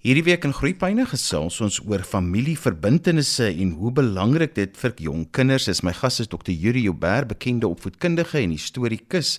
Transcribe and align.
Hierdie 0.00 0.22
week 0.24 0.46
in 0.48 0.54
Groepyne 0.56 1.04
gesels 1.04 1.58
ons 1.60 1.74
oor 1.84 2.00
familieverbintenisse 2.08 3.50
en 3.50 3.74
hoe 3.76 3.90
belangrik 3.92 4.54
dit 4.56 4.78
vir 4.80 4.94
jong 5.04 5.26
kinders 5.36 5.66
is. 5.68 5.82
My 5.84 5.92
gas 5.92 6.22
is 6.24 6.30
Dr. 6.32 6.54
Yuri 6.54 6.86
Joubert, 6.86 7.28
bekende 7.28 7.68
opvoedkundige 7.68 8.38
en 8.40 8.54
historikus. 8.54 9.34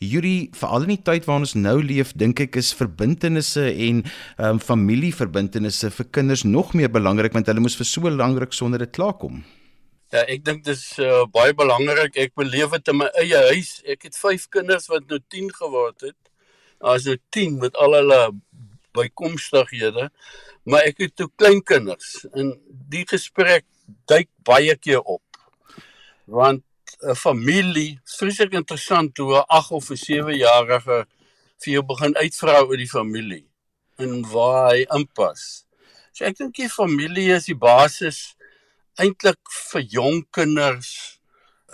Yuri, 0.00 0.48
veral 0.56 0.86
in 0.86 0.94
die 0.94 1.02
tyd 1.04 1.28
waarin 1.28 1.44
ons 1.44 1.52
nou 1.58 1.74
leef, 1.84 2.14
dink 2.16 2.40
ek 2.46 2.56
is 2.56 2.72
verbintenisse 2.78 3.66
en 3.68 4.00
um, 4.40 4.56
familieverbintenisse 4.56 5.92
vir 5.98 6.08
kinders 6.08 6.46
nog 6.48 6.72
meer 6.72 6.88
belangrik 6.96 7.36
want 7.36 7.52
hulle 7.52 7.66
moes 7.66 7.76
vir 7.76 7.90
so 7.92 8.08
lank 8.08 8.40
ruk 8.40 8.56
sonder 8.56 8.86
dit 8.86 8.96
klaarkom. 8.96 9.44
Ja, 10.16 10.24
ek 10.24 10.48
dink 10.48 10.64
dis 10.64 10.86
uh, 10.96 11.26
baie 11.28 11.52
belangrik. 11.52 12.16
Ek 12.16 12.32
beleef 12.40 12.72
dit 12.78 12.88
in 12.88 13.02
my 13.02 13.12
eie 13.20 13.44
huis. 13.52 13.82
Ek 13.84 14.08
het 14.08 14.16
5 14.16 14.48
kinders 14.48 14.88
wat 14.88 15.12
nou 15.12 15.20
10 15.20 15.52
geword 15.60 16.08
het. 16.08 16.16
Daar's 16.80 17.04
nou 17.04 17.20
10 17.36 17.60
met 17.60 17.76
al 17.76 18.00
hulle 18.00 18.20
bykomstighede, 18.96 20.10
maar 20.66 20.86
ek 20.88 21.04
het 21.04 21.16
toe 21.16 21.28
klein 21.36 21.62
kinders 21.62 22.24
en 22.34 22.54
die 22.90 23.04
gesprek 23.08 23.66
duik 24.10 24.30
baie 24.46 24.74
keer 24.76 25.02
op. 25.02 25.22
Want 26.26 26.64
'n 27.02 27.14
familie, 27.14 28.00
vreeslik 28.04 28.52
interessant 28.52 29.16
hoe 29.18 29.36
'n 29.36 29.44
8 29.48 29.70
of 29.70 29.90
'n 29.90 29.96
7 29.96 30.36
jarige 30.36 31.06
vir 31.62 31.72
jou 31.72 31.82
begin 31.82 32.16
uitvra 32.16 32.62
oor 32.62 32.76
die 32.76 32.90
familie 32.90 33.44
en 33.98 34.22
waar 34.32 34.72
hy 34.72 34.86
inpas. 34.96 35.66
So 36.12 36.24
ek 36.24 36.36
dink 36.38 36.56
die 36.56 36.68
familie 36.68 37.32
is 37.36 37.48
die 37.50 37.58
basis 37.58 38.36
eintlik 39.00 39.40
vir 39.70 39.82
jong 39.92 40.24
kinders 40.32 41.20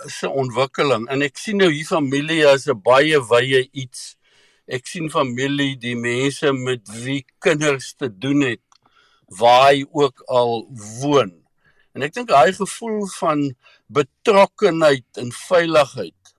se 0.07 0.27
ontwikkeling 0.29 1.07
en 1.11 1.21
ek 1.21 1.37
sien 1.39 1.57
nou 1.61 1.69
hier 1.71 1.87
familie 1.87 2.43
as 2.47 2.67
'n 2.67 2.81
baie 2.83 3.19
wye 3.19 3.69
iets 3.71 4.15
ek 4.67 4.87
sien 4.87 5.09
familie, 5.11 5.75
die 5.77 5.95
mense 5.95 6.53
met 6.53 6.87
wie 7.03 7.23
kinders 7.43 7.93
te 7.99 8.09
doen 8.09 8.41
het, 8.41 8.61
waar 9.39 9.71
hy 9.71 9.85
ook 9.91 10.23
al 10.27 10.67
woon. 11.01 11.33
En 11.93 12.05
ek 12.05 12.13
dink 12.15 12.29
daai 12.31 12.53
gevoel 12.55 13.05
van 13.19 13.49
betrokkenheid 13.93 15.21
en 15.21 15.31
veiligheid 15.31 16.33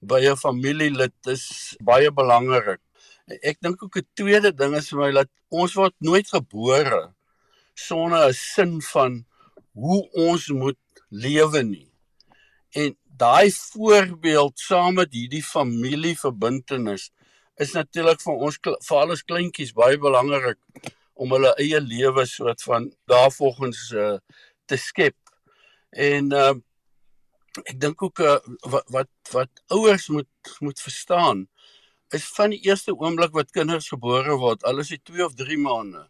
by 0.00 0.20
'n 0.26 0.36
familielid 0.36 1.14
is 1.26 1.76
baie 1.84 2.10
belangrik. 2.10 2.80
Ek 3.42 3.60
dink 3.60 3.82
ook 3.82 3.96
'n 3.96 4.08
tweede 4.14 4.52
ding 4.52 4.74
is 4.74 4.88
vir 4.90 4.98
my 4.98 5.10
dat 5.12 5.28
ons 5.50 5.74
word 5.74 5.94
nooit 6.00 6.28
gebore 6.28 7.14
sonder 7.74 8.28
'n 8.28 8.34
sin 8.34 8.80
van 8.82 9.24
hoe 9.74 10.08
ons 10.12 10.48
moet 10.48 10.78
lewe 11.10 11.62
nie. 11.62 11.92
En 12.72 12.96
daai 13.04 13.50
voorbeeld 13.52 14.58
saam 14.58 14.94
met 14.94 15.12
hierdie 15.12 15.44
familieverbintenis 15.44 17.10
is 17.60 17.74
natuurlik 17.76 18.22
vir 18.24 18.44
ons 18.46 18.58
vir 18.64 18.98
alles 18.98 19.22
kleintjies 19.28 19.74
baie 19.76 19.98
belangrik 20.00 20.58
om 21.20 21.34
hulle 21.36 21.52
eie 21.60 21.80
lewe 21.84 22.24
soort 22.28 22.62
van 22.64 22.88
daarvolgens 23.10 23.90
uh, 23.92 24.16
te 24.64 24.78
skep. 24.80 25.16
En 25.92 26.30
uh, 26.32 26.54
ek 27.66 27.76
dink 27.82 28.02
ook 28.06 28.22
uh, 28.24 28.38
wat 28.72 28.88
wat 28.94 29.10
wat 29.34 29.64
ouers 29.76 30.08
moet 30.14 30.54
moet 30.64 30.80
verstaan 30.80 31.44
is 32.16 32.24
van 32.36 32.54
die 32.54 32.62
eerste 32.66 32.94
oomblik 32.96 33.34
wat 33.36 33.52
kinders 33.54 33.90
gebore 33.92 34.34
word, 34.40 34.64
al 34.66 34.82
is 34.82 34.90
dit 34.90 35.02
2 35.12 35.26
of 35.28 35.36
3 35.38 35.58
maande, 35.62 36.00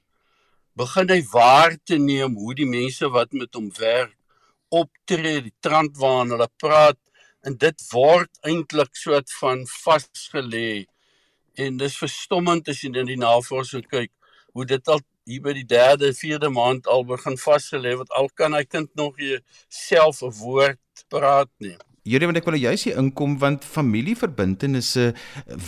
begin 0.78 1.10
hy 1.12 1.18
waar 1.32 1.76
te 1.84 1.98
neem 2.00 2.38
hoe 2.40 2.54
die 2.56 2.68
mense 2.68 3.10
wat 3.12 3.36
met 3.36 3.52
hom 3.58 3.68
werk 3.76 4.16
optree, 4.70 5.42
die 5.42 5.56
trant 5.60 5.98
waarna 5.98 6.36
hulle 6.36 6.48
praat 6.62 6.98
en 7.44 7.56
dit 7.58 7.84
word 7.90 8.30
eintlik 8.46 8.94
soort 8.96 9.32
van 9.40 9.64
vasgelê 9.66 10.86
en 11.66 11.76
dis 11.80 11.96
verstommend 12.02 12.68
as 12.72 12.82
jy 12.82 12.92
in 12.92 13.10
die 13.10 13.20
navorsing 13.20 13.86
kyk 13.90 14.12
hoe 14.54 14.66
dit 14.66 14.88
al 14.88 15.02
hier 15.30 15.42
by 15.44 15.52
die 15.54 15.66
3de, 15.68 16.10
4de 16.16 16.50
maand 16.50 16.88
al 16.90 17.04
begin 17.06 17.36
vasgelê 17.38 17.94
word 17.98 18.10
al 18.18 18.30
kan 18.40 18.56
hy 18.56 18.64
kind 18.64 18.90
nog 18.98 19.20
self 19.68 20.22
'n 20.22 20.34
woord 20.40 21.06
praat 21.08 21.50
nie. 21.58 21.76
Hierdie 22.08 22.26
wat 22.30 22.38
ek 22.40 22.46
wil 22.48 22.56
juist 22.56 22.86
hier 22.88 22.96
inkom 22.96 23.36
want 23.38 23.64
familieverbintenisse 23.68 25.12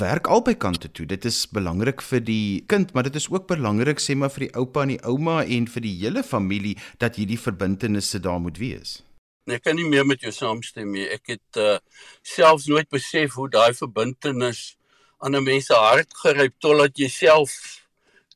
werk 0.01 0.27
albei 0.33 0.55
kante 0.57 0.89
toe. 0.89 1.05
Dit 1.07 1.27
is 1.29 1.45
belangrik 1.47 2.01
vir 2.01 2.21
die 2.25 2.65
kind, 2.73 2.95
maar 2.95 3.05
dit 3.05 3.17
is 3.21 3.29
ook 3.29 3.47
belangrik 3.47 4.01
sê 4.01 4.17
maar 4.17 4.33
vir 4.33 4.49
die 4.49 4.55
oupa 4.57 4.83
en 4.83 4.95
die 4.95 5.03
ouma 5.05 5.45
en 5.45 5.69
vir 5.69 5.85
die 5.85 5.97
hele 6.01 6.23
familie 6.25 6.77
dat 6.99 7.21
hierdie 7.21 7.39
verbintenisse 7.39 8.19
daar 8.19 8.41
moet 8.41 8.59
wees. 8.59 9.03
Nee, 9.45 9.59
ek 9.59 9.67
kan 9.67 9.77
nie 9.77 9.85
meer 9.85 10.07
met 10.09 10.23
jou 10.25 10.33
saamstem 10.33 10.91
nie. 10.95 11.05
Ek 11.05 11.35
het 11.35 11.61
uh, 11.61 11.77
selfs 12.25 12.69
nooit 12.71 12.89
besef 12.89 13.37
hoe 13.37 13.51
daai 13.53 13.75
verbintenis 13.77 14.73
aan 15.23 15.37
'n 15.37 15.45
mens 15.45 15.67
se 15.67 15.75
hart 15.75 16.15
geryp 16.23 16.55
totdat 16.59 16.99
jy 16.99 17.09
self 17.09 17.53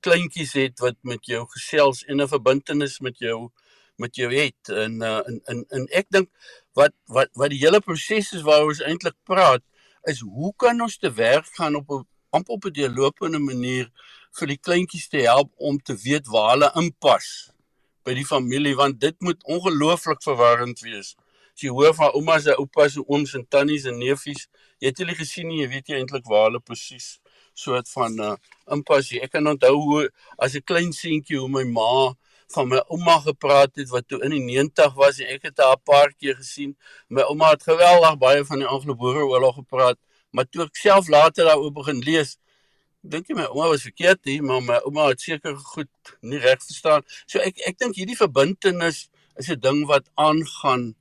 kleintjies 0.00 0.52
het 0.52 0.78
wat 0.84 0.96
met 1.02 1.26
jou 1.26 1.42
gesels 1.54 2.04
en 2.04 2.22
'n 2.22 2.28
verbintenis 2.28 3.00
met 3.00 3.18
jou 3.18 3.50
met 3.96 4.16
jou 4.16 4.30
het. 4.34 4.68
En 4.68 5.02
uh, 5.02 5.20
en 5.28 5.40
en 5.44 5.64
en 5.68 5.86
ek 6.00 6.06
dink 6.08 6.28
wat 6.72 6.92
wat 7.04 7.28
wat 7.32 7.50
die 7.50 7.62
hele 7.64 7.80
proses 7.80 8.32
is 8.32 8.44
waaroor 8.46 8.74
ons 8.74 8.84
eintlik 8.84 9.16
praat 9.24 9.62
is 10.10 10.20
hoe 10.20 10.52
kan 10.56 10.80
ons 10.80 10.98
te 10.98 11.12
werk 11.12 11.48
gaan 11.58 11.74
op 11.74 11.90
'n 11.90 12.06
amper 12.30 12.54
op 12.54 12.64
'n 12.64 12.76
deurlopende 12.78 13.38
manier 13.38 13.90
vir 14.38 14.46
die 14.46 14.60
kleintjies 14.66 15.08
te 15.08 15.22
help 15.24 15.52
om 15.56 15.78
te 15.78 15.96
weet 15.96 16.26
waar 16.26 16.50
hulle 16.50 16.70
inpas 16.82 17.50
by 18.04 18.14
die 18.14 18.26
familie 18.26 18.74
want 18.76 19.00
dit 19.00 19.16
moet 19.20 19.44
ongelooflik 19.44 20.22
verwarrend 20.22 20.80
wees 20.80 21.16
as 21.56 21.62
jy 21.64 21.72
hoor 21.72 21.94
van 21.96 22.12
oumas 22.12 22.44
en 22.46 22.58
oupas 22.60 22.96
en 23.00 23.04
ooms 23.08 23.32
en 23.34 23.44
tannies 23.48 23.86
en 23.88 23.96
neefies, 23.96 24.44
jy 24.78 24.90
het 24.90 24.98
hulle 25.00 25.14
gesien 25.16 25.48
nie, 25.48 25.62
jy 25.62 25.68
weet 25.72 25.88
jy 25.88 26.00
eintlik 26.02 26.26
waar 26.28 26.50
hulle 26.50 26.60
presies 26.60 27.16
soort 27.56 27.88
van 27.88 28.18
uh, 28.20 28.34
inpas. 28.76 29.08
Ek 29.24 29.32
kan 29.32 29.48
onthou 29.48 29.72
hoe 29.80 30.02
as 30.36 30.52
'n 30.52 30.64
klein 30.68 30.92
seentjie 30.92 31.38
hoe 31.40 31.48
my 31.48 31.64
ma 31.64 32.12
van 32.52 32.68
my 32.68 32.82
ouma 32.92 33.16
gepraat 33.24 33.72
het 33.80 33.88
wat 33.88 34.04
toe 34.08 34.20
in 34.22 34.36
die 34.36 34.42
90 34.44 34.92
was 34.94 35.18
en 35.18 35.32
ek 35.32 35.48
het 35.48 35.58
haar 35.64 35.80
'n 35.80 35.84
paar 35.84 36.12
keer 36.12 36.36
gesien. 36.36 36.76
My 37.08 37.22
ouma 37.22 37.50
het 37.56 37.62
geweldig 37.62 38.18
baie 38.18 38.44
van 38.44 38.58
die 38.58 38.68
Anglo-Boereoorlog 38.68 39.54
gepraat, 39.54 39.98
maar 40.30 40.44
toe 40.44 40.64
ek 40.68 40.76
self 40.76 41.08
later 41.08 41.44
daaroor 41.48 41.72
begin 41.72 42.04
lees, 42.04 42.36
dink 43.00 43.28
jy 43.28 43.34
my 43.34 43.48
ouma 43.48 43.68
was 43.72 43.82
verkeerd 43.88 44.20
hier, 44.24 44.42
maar 44.42 44.60
my 44.60 44.78
ouma 44.84 45.08
het 45.08 45.20
seker 45.20 45.56
goed 45.56 45.88
nie 46.20 46.38
reg 46.38 46.60
verstaan. 46.60 47.02
So 47.26 47.38
ek 47.38 47.56
ek 47.64 47.78
dink 47.78 47.96
hierdie 47.96 48.16
verbintenis 48.16 49.08
is 49.36 49.48
'n 49.48 49.60
ding 49.60 49.86
wat 49.86 50.04
aangaan 50.14 50.94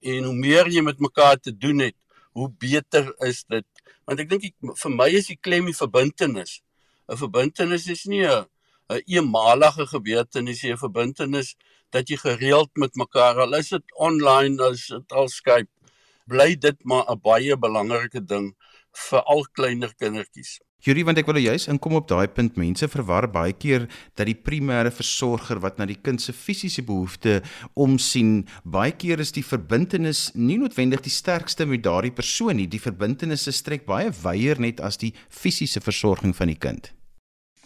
en 0.00 0.24
hoe 0.24 0.34
meer 0.34 0.68
jy 0.68 0.82
met 0.82 1.00
mekaar 1.00 1.36
te 1.38 1.52
doen 1.56 1.78
het, 1.78 1.96
hoe 2.32 2.48
beter 2.58 3.12
is 3.26 3.44
dit. 3.48 3.66
Want 4.06 4.20
ek 4.20 4.30
dink 4.30 4.46
vir 4.82 4.94
my 4.94 5.08
is 5.18 5.28
die 5.30 5.38
klem 5.40 5.66
die 5.66 5.76
verbintenis. 5.76 6.60
'n 7.10 7.18
Verbintenis 7.18 7.88
is 7.88 8.04
nie 8.06 8.24
'n 8.26 8.46
eenmalige 9.06 9.86
gebeurtenis 9.86 10.62
nie, 10.62 10.72
'n 10.72 10.84
verbintenis 10.84 11.56
dat 11.90 12.08
jy 12.08 12.16
gereeld 12.16 12.70
met 12.76 12.94
mekaar, 12.94 13.40
al 13.40 13.54
is 13.54 13.68
dit 13.68 13.94
online, 13.98 14.62
as 14.62 14.86
dit 14.86 15.12
al 15.12 15.28
Skype, 15.28 15.70
bly 16.26 16.54
dit 16.54 16.78
maar 16.84 17.04
'n 17.10 17.20
baie 17.20 17.56
belangrike 17.56 18.22
ding 18.24 18.54
vir 19.08 19.22
al 19.22 19.44
kleiner 19.52 19.94
kindertjies. 19.94 20.60
Jurie, 20.80 21.02
want 21.04 21.18
ek 21.20 21.28
wil 21.28 21.36
juist 21.36 21.68
inkom 21.68 21.98
op 21.98 22.06
daai 22.08 22.28
punt. 22.32 22.54
Mense 22.56 22.86
verwar 22.88 23.26
baie 23.28 23.52
keer 23.52 23.82
dat 24.16 24.24
die 24.30 24.36
primêre 24.36 24.88
versorger 24.94 25.60
wat 25.60 25.76
na 25.76 25.84
die 25.84 25.98
kind 26.00 26.22
se 26.24 26.32
fisiese 26.32 26.80
behoeftes 26.88 27.44
omsien, 27.76 28.46
baie 28.64 28.94
keer 28.96 29.20
is 29.20 29.34
die 29.36 29.44
verbintenis 29.44 30.30
nie 30.34 30.56
noodwendig 30.62 31.04
die 31.04 31.12
sterkste 31.12 31.66
met 31.68 31.84
daardie 31.84 32.14
persoon 32.16 32.56
nie. 32.56 32.68
Die 32.70 32.80
verbintenis 32.80 33.44
se 33.44 33.52
strek 33.52 33.84
baie 33.88 34.08
wyer 34.22 34.60
net 34.60 34.80
as 34.80 34.96
die 35.02 35.12
fisiese 35.28 35.84
versorging 35.84 36.32
van 36.36 36.48
die 36.48 36.56
kind. 36.56 36.94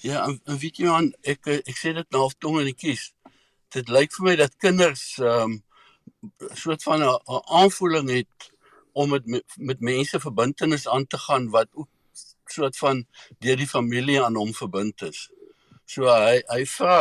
Ja, 0.02 0.26
en, 0.26 0.40
en 0.50 0.58
weet 0.58 0.82
jy 0.82 0.90
man, 0.90 1.12
ek 1.22 1.46
ek 1.54 1.78
sê 1.78 1.94
dit 1.94 2.10
nou 2.10 2.26
half 2.26 2.34
tong 2.42 2.58
in 2.64 2.72
die 2.72 2.76
kies. 2.76 3.12
Dit 3.72 3.94
lyk 3.94 4.10
vir 4.18 4.26
my 4.26 4.36
dat 4.42 4.58
kinders 4.58 5.06
ehm 5.22 5.54
um, 5.54 5.62
soort 6.56 6.82
van 6.82 7.02
'n 7.02 7.40
aanvoeling 7.62 8.10
het 8.10 8.50
om 8.92 9.10
met 9.10 9.24
met 9.56 9.80
mense 9.80 10.20
verbintenis 10.20 10.88
aan 10.88 11.06
te 11.06 11.18
gaan 11.18 11.48
wat 11.50 11.68
ook 11.72 11.88
soort 12.54 12.78
van 12.80 13.02
deur 13.44 13.58
die 13.60 13.70
familie 13.70 14.20
aan 14.22 14.38
hom 14.38 14.52
verbind 14.56 15.02
is. 15.08 15.26
So 15.86 16.08
hy 16.08 16.40
hy 16.48 16.62
vra 16.76 16.94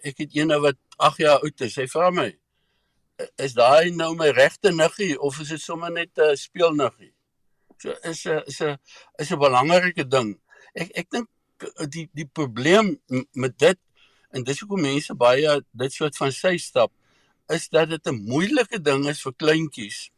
ek 0.00 0.24
het 0.24 0.38
eene 0.38 0.58
wat 0.62 0.78
8 0.96 1.24
jaar 1.24 1.44
oud 1.44 1.66
is. 1.66 1.76
Hy 1.80 1.88
vra 1.90 2.10
my 2.14 2.30
is 3.42 3.54
daai 3.54 3.92
nou 3.94 4.14
my 4.18 4.30
regte 4.34 4.72
niggie 4.72 5.18
of 5.20 5.40
is 5.42 5.52
dit 5.54 5.60
sommer 5.60 5.92
net 5.92 6.18
'n 6.18 6.36
speelniggie? 6.36 7.12
So 7.78 7.94
is 8.02 8.24
'n 8.26 8.42
is 8.46 8.60
'n 8.60 8.78
is 9.18 9.32
'n 9.32 9.38
belangrike 9.38 10.08
ding. 10.08 10.40
Ek 10.74 10.90
ek 10.94 11.10
dink 11.10 11.28
die 11.90 12.08
die 12.14 12.26
probleem 12.26 12.98
met 13.34 13.58
dit 13.58 13.78
en 14.32 14.44
dis 14.44 14.60
hoekom 14.60 14.80
mense 14.80 15.14
baie 15.14 15.60
dit 15.72 15.92
soort 15.92 16.16
van 16.16 16.32
sy 16.32 16.56
stap 16.56 16.92
is 17.48 17.68
dat 17.68 17.88
dit 17.88 18.06
'n 18.06 18.24
moeilike 18.24 18.78
ding 18.82 19.08
is 19.08 19.22
vir 19.22 19.34
kleintjies 19.34 20.10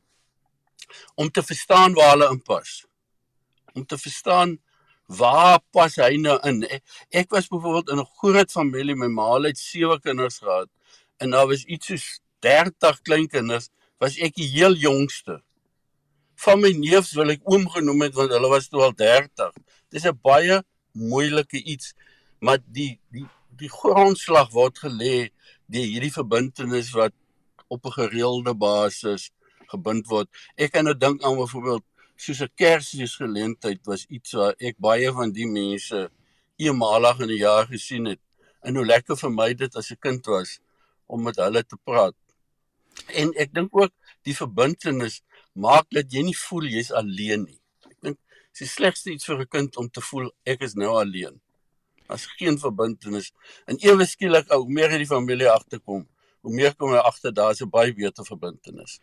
om 1.14 1.30
te 1.30 1.42
verstaan 1.42 1.94
waar 1.94 2.10
hulle 2.10 2.30
inpas. 2.30 2.86
Om 3.74 3.86
te 3.86 3.98
verstaan 3.98 4.58
waar 5.06 5.60
pas 5.72 5.96
hy 5.96 6.16
nou 6.16 6.38
in? 6.48 6.62
Ek, 6.64 6.82
ek 7.10 7.30
was 7.30 7.48
byvoorbeeld 7.48 7.90
in 7.90 8.00
'n 8.00 8.12
groot 8.20 8.50
familie, 8.50 8.96
my 8.96 9.08
ma 9.08 9.40
het 9.42 9.58
sewe 9.58 10.00
kinders 10.00 10.38
gehad 10.38 10.68
en 11.18 11.30
daar 11.30 11.46
was 11.46 11.64
iets 11.64 11.86
soos 11.86 12.20
30 12.40 13.00
kleinkinders, 13.02 13.70
was 13.98 14.18
ek 14.18 14.34
die 14.34 14.48
heel 14.48 14.74
jongste. 14.74 15.40
Van 16.34 16.60
my 16.60 16.72
neefs 16.72 17.14
wil 17.14 17.30
ek 17.30 17.40
oom 17.44 17.68
genoem 17.70 18.02
het 18.02 18.14
want 18.14 18.30
hulle 18.34 18.48
was 18.48 18.68
toe 18.68 18.82
al 18.82 18.92
30. 18.92 19.52
Dis 19.90 20.04
'n 20.04 20.18
baie 20.22 20.62
moeilike 20.92 21.62
iets, 21.62 21.94
maar 22.40 22.58
die 22.66 22.98
die 23.10 23.26
die 23.56 23.70
grondslag 23.70 24.50
word 24.50 24.78
gelê 24.78 25.30
deur 25.70 25.86
hierdie 25.86 26.12
verbintenis 26.12 26.90
wat 26.92 27.12
op 27.68 27.86
'n 27.86 27.96
gereelde 28.00 28.54
basis 28.54 29.30
gebind 29.68 30.06
word. 30.06 30.28
Ek 30.56 30.72
kan 30.72 30.84
nou 30.84 30.94
dink 30.94 31.22
aan 31.22 31.36
byvoorbeeld 31.36 31.84
soos 32.16 32.40
'n 32.42 32.50
Kersfeesgeleentheid 32.54 33.80
was 33.86 34.06
iets 34.08 34.32
waar 34.32 34.54
ek 34.58 34.76
baie 34.78 35.10
van 35.12 35.32
die 35.32 35.46
mense 35.46 36.10
eenmalig 36.56 37.20
in 37.20 37.30
'n 37.30 37.42
jaar 37.46 37.66
gesien 37.66 38.04
het. 38.04 38.20
En 38.62 38.76
hoe 38.76 38.86
lekker 38.86 39.16
vir 39.16 39.30
my 39.30 39.54
dit 39.54 39.76
as 39.76 39.90
'n 39.90 39.98
kind 40.00 40.26
was 40.26 40.60
om 41.06 41.22
met 41.22 41.36
hulle 41.36 41.62
te 41.64 41.76
praat. 41.84 42.14
En 43.06 43.32
ek 43.34 43.54
dink 43.54 43.70
ook 43.76 43.92
die 44.22 44.36
verbintenis 44.36 45.22
maak 45.52 45.86
dat 45.90 46.12
jy 46.12 46.22
nie 46.22 46.36
voel 46.36 46.64
jy's 46.64 46.90
alleen 46.90 47.44
nie. 47.44 47.60
Ek 47.90 47.98
dink 48.00 48.18
dis 48.50 48.58
die 48.58 48.66
slegste 48.66 49.10
iets 49.10 49.24
vir 49.24 49.40
'n 49.40 49.48
kind 49.48 49.76
om 49.76 49.88
te 49.90 50.00
voel 50.00 50.30
ek 50.44 50.62
is 50.62 50.74
nou 50.74 50.92
alleen. 51.00 51.40
As 52.08 52.26
geen 52.26 52.58
verbintenis 52.58 53.32
en 53.66 53.76
ewe 53.80 54.06
skielik 54.06 54.50
ou 54.50 54.68
meer 54.68 54.90
in 54.90 54.98
die 54.98 55.14
familie 55.16 55.50
agterkom, 55.50 56.06
hoe 56.42 56.54
meer 56.54 56.74
kom 56.74 56.92
jy 56.92 57.00
agter 57.00 57.32
daar's 57.32 57.60
'n 57.60 57.70
baie 57.70 57.92
beter 57.92 58.24
verbintenis 58.24 59.00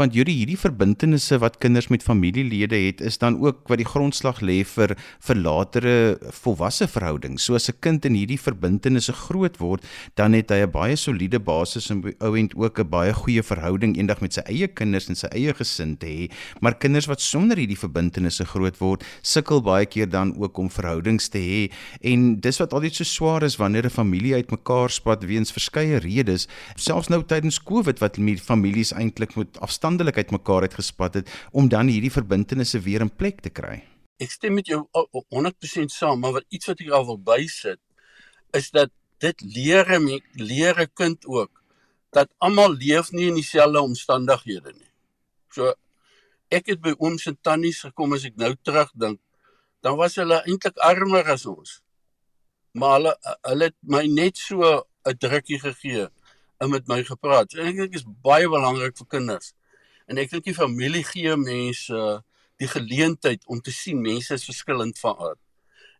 want 0.00 0.14
hierdie 0.16 0.34
hierdie 0.38 0.56
verbintenisse 0.56 1.36
wat 1.42 1.58
kinders 1.60 1.90
met 1.92 2.04
familielede 2.04 2.78
het 2.86 3.02
is 3.04 3.18
dan 3.20 3.36
ook 3.42 3.68
wat 3.68 3.80
die 3.82 3.88
grondslag 3.88 4.40
lê 4.40 4.62
vir 4.64 4.94
vir 5.26 5.36
latere 5.36 5.94
volwasse 6.42 6.88
verhoudings. 6.88 7.44
So 7.44 7.54
as 7.54 7.68
'n 7.68 7.76
kind 7.80 8.04
in 8.04 8.14
hierdie 8.14 8.40
verbintenisse 8.40 9.12
groot 9.12 9.58
word, 9.58 9.84
dan 10.16 10.32
het 10.32 10.50
hy 10.50 10.64
'n 10.64 10.70
baie 10.70 10.96
soliede 10.96 11.38
basis 11.38 11.90
en 11.90 12.02
ouend 12.20 12.54
ook 12.56 12.78
'n 12.78 12.88
baie 12.88 13.12
goeie 13.12 13.42
verhouding 13.42 13.96
eendag 13.96 14.20
met 14.20 14.32
sy 14.32 14.40
eie 14.46 14.66
kinders 14.66 15.08
en 15.08 15.14
sy 15.14 15.28
eie 15.32 15.52
gesin 15.52 15.96
te 15.98 16.06
hê. 16.06 16.30
Maar 16.60 16.74
kinders 16.74 17.06
wat 17.06 17.20
sonder 17.20 17.56
hierdie 17.56 17.78
verbintenisse 17.78 18.44
groot 18.44 18.78
word, 18.78 19.04
sukkel 19.22 19.60
baie 19.60 19.86
keer 19.86 20.08
dan 20.08 20.34
ook 20.38 20.58
om 20.58 20.70
verhoudings 20.70 21.28
te 21.28 21.38
hê 21.38 21.70
en 22.00 22.40
dis 22.40 22.58
wat 22.58 22.72
altyd 22.72 22.94
so 22.94 23.04
swaar 23.04 23.42
is 23.42 23.56
wanneer 23.58 23.84
'n 23.84 23.90
familie 23.90 24.34
uitmekaar 24.34 24.90
spat 24.90 25.24
weens 25.24 25.52
verskeie 25.52 25.98
redes, 25.98 26.48
selfs 26.76 27.08
nou 27.08 27.22
tydens 27.22 27.62
Covid 27.62 27.98
wat 28.00 28.16
families 28.40 28.92
eintlik 28.92 29.36
moet 29.36 29.60
afstand 29.60 29.81
afstandelikheid 29.82 30.30
mekaar 30.30 30.62
uitgespat 30.62 31.14
het 31.14 31.30
om 31.50 31.68
dan 31.68 31.88
hierdie 31.90 32.12
verbintenisse 32.12 32.78
weer 32.80 33.02
in 33.02 33.10
plek 33.10 33.40
te 33.42 33.50
kry. 33.50 33.82
Ek 34.22 34.30
stem 34.30 34.54
met 34.54 34.68
jou 34.70 34.84
100% 35.34 35.90
saam, 35.90 36.20
maar 36.22 36.38
wat 36.38 36.46
iets 36.54 36.70
wat 36.70 36.80
ek 36.80 36.92
al 36.94 37.06
wil 37.08 37.18
bysit 37.18 37.80
is 38.54 38.70
dat 38.70 38.92
dit 39.18 39.42
leer 39.42 39.90
leer 40.38 40.78
'n 40.78 40.90
kind 40.94 41.26
ook 41.26 41.50
dat 42.12 42.28
almal 42.38 42.74
leef 42.74 43.10
nie 43.10 43.26
in 43.28 43.34
dieselfde 43.34 43.80
omstandighede 43.80 44.72
nie. 44.72 44.90
So 45.50 45.74
ek 46.50 46.66
het 46.66 46.80
by 46.80 46.94
ooms 46.98 47.26
en 47.26 47.38
tannies 47.42 47.80
gekom 47.80 48.12
as 48.12 48.24
ek 48.24 48.36
nou 48.36 48.54
terugdink, 48.62 49.18
dan 49.82 49.96
was 49.96 50.16
hulle 50.16 50.42
eintlik 50.46 50.76
armer 50.78 51.24
as 51.24 51.46
ons. 51.46 51.82
Maar 52.74 52.92
hulle 52.98 53.14
hulle 53.42 53.64
het 53.64 53.76
my 53.82 54.06
net 54.06 54.36
so 54.36 54.84
'n 55.06 55.18
drukkie 55.18 55.58
gegee 55.58 56.08
en 56.60 56.70
met 56.70 56.86
my 56.86 57.02
gepraat. 57.02 57.54
En 57.54 57.66
ek 57.66 57.76
dink 57.76 57.92
dit 57.92 58.00
is 58.00 58.06
baie 58.22 58.48
belangrik 58.48 58.96
vir 58.96 59.06
kinders 59.06 59.54
en 60.06 60.18
ek 60.18 60.30
dink 60.30 60.44
die 60.44 60.54
familie 60.54 61.04
gee 61.04 61.36
mense 61.36 62.22
die 62.62 62.70
geleentheid 62.70 63.44
om 63.50 63.60
te 63.60 63.72
sien 63.74 64.00
mense 64.02 64.34
is 64.34 64.46
verskillend 64.46 64.98
van 65.02 65.18
aard. 65.18 65.40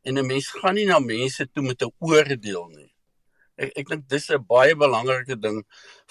En 0.02 0.18
'n 0.18 0.26
mens 0.26 0.48
gaan 0.48 0.74
nie 0.74 0.86
na 0.86 0.98
mense 0.98 1.46
toe 1.52 1.62
met 1.62 1.82
'n 1.82 1.92
oordeel 1.98 2.68
nie. 2.76 2.92
Ek 3.56 3.72
ek 3.76 3.88
dink 3.88 4.08
dis 4.08 4.30
'n 4.30 4.44
baie 4.46 4.74
belangrike 4.74 5.36
ding 5.40 5.64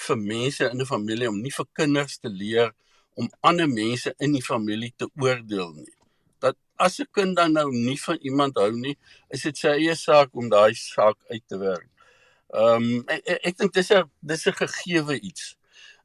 vir 0.07 0.17
mense 0.17 0.69
in 0.71 0.81
'n 0.81 0.85
familie 0.85 1.29
om 1.29 1.41
nie 1.41 1.51
vir 1.51 1.67
kinders 1.73 2.17
te 2.17 2.29
leer 2.29 2.71
om 3.15 3.29
ander 3.41 3.67
mense 3.67 4.13
in 4.19 4.33
die 4.33 4.43
familie 4.43 4.93
te 4.97 5.07
oordeel 5.19 5.73
nie. 5.73 5.95
Dat 6.39 6.55
as 6.77 6.99
'n 6.99 7.07
kind 7.11 7.35
dan 7.35 7.53
nou 7.53 7.71
nie 7.71 7.99
van 7.99 8.17
iemand 8.21 8.57
hou 8.57 8.71
nie, 8.71 8.97
is 9.29 9.41
dit 9.41 9.57
sy 9.57 9.67
eie 9.67 9.95
saak 9.95 10.29
om 10.33 10.49
daai 10.49 10.73
saak 10.73 11.17
uit 11.29 11.43
te 11.47 11.57
werk. 11.57 11.89
Ehm 12.53 12.83
um, 12.83 13.03
ek 13.07 13.21
ek, 13.25 13.39
ek 13.45 13.57
dink 13.57 13.73
dis 13.73 13.91
'n 13.91 14.09
dis 14.21 14.47
'n 14.47 14.53
gegeewe 14.53 15.19
iets 15.19 15.55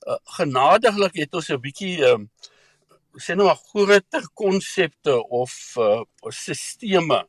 uh, 0.07 0.19
genadiglik 0.39 1.17
het 1.23 1.35
ons 1.35 1.51
'n 1.51 1.61
bietjie 1.61 1.97
ehm 2.05 2.27
um, 2.27 2.31
sê 3.17 3.35
nou 3.35 3.47
maar 3.47 3.63
groter 3.73 4.25
konsepte 4.35 5.15
of 5.29 5.53
uh 5.77 6.03
sisteme 6.29 7.21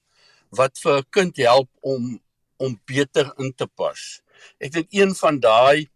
wat 0.50 0.80
vir 0.84 0.98
'n 0.98 1.10
kind 1.10 1.38
help 1.38 1.70
om 1.82 2.20
om 2.58 2.82
beter 2.86 3.34
in 3.38 3.54
te 3.54 3.68
pas. 3.68 4.22
Ek 4.60 4.72
dink 4.72 4.88
een 4.92 5.14
van 5.16 5.40
daai 5.40 5.88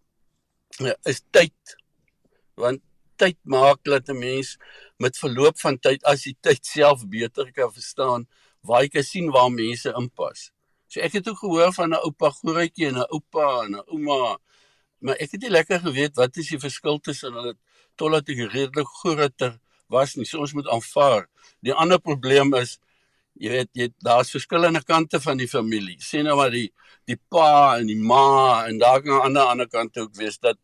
uh, 0.80 0.94
is 1.06 1.22
tyd. 1.32 1.78
Want 2.56 2.82
tyd 3.18 3.38
maak 3.44 3.84
dat 3.84 4.10
'n 4.10 4.20
mens 4.20 4.58
met 4.98 5.18
verloop 5.18 5.60
van 5.60 5.78
tyd 5.80 6.04
as 6.04 6.26
jy 6.26 6.34
tyd 6.42 6.66
self 6.66 7.06
beter 7.08 7.52
kan 7.52 7.74
verstaan, 7.74 8.28
waar 8.62 8.82
jy 8.82 8.90
kan 8.90 9.04
sien 9.04 9.32
waar 9.32 9.52
mense 9.52 9.94
inpas. 9.98 10.52
So 10.88 11.00
ek 11.00 11.14
het 11.14 11.28
ook 11.30 11.38
gehoor 11.38 11.74
van 11.74 11.90
'n 11.90 12.04
oupa 12.08 12.30
grootjie 12.30 12.88
en 12.88 12.98
'n 12.98 13.10
oupa 13.10 13.66
en 13.66 13.76
'n 13.76 13.86
ouma 13.88 14.38
maar 15.02 15.20
ek 15.20 15.36
het 15.36 15.46
nie 15.46 15.54
lekker 15.54 15.82
geweet 15.84 16.16
wat 16.20 16.38
is 16.38 16.52
die 16.54 16.62
verskil 16.62 17.00
tussen 17.04 17.34
hulle 17.38 17.56
totdat 18.00 18.30
ek 18.32 18.46
redelik 18.54 18.90
groter 19.02 19.58
was 19.92 20.16
nie. 20.16 20.26
So 20.26 20.40
ons 20.46 20.56
moet 20.56 20.70
aanvaar. 20.72 21.28
Die 21.66 21.74
ander 21.74 22.00
probleem 22.00 22.54
is 22.60 22.78
jy 23.42 23.52
weet 23.54 23.70
jy 23.78 23.88
daar's 24.06 24.32
verskillende 24.34 24.82
kante 24.86 25.20
van 25.24 25.40
die 25.40 25.50
familie. 25.50 25.98
Sien 26.04 26.28
nou 26.28 26.38
maar 26.40 26.54
die 26.54 26.70
die 27.10 27.18
pa 27.32 27.78
en 27.80 27.90
die 27.90 27.98
ma 27.98 28.68
en 28.68 28.80
daar 28.82 29.02
kan 29.04 29.26
aan 29.26 29.38
die 29.38 29.48
ander 29.56 29.70
kant 29.72 29.98
ook 29.98 30.14
wees 30.20 30.38
dat 30.40 30.60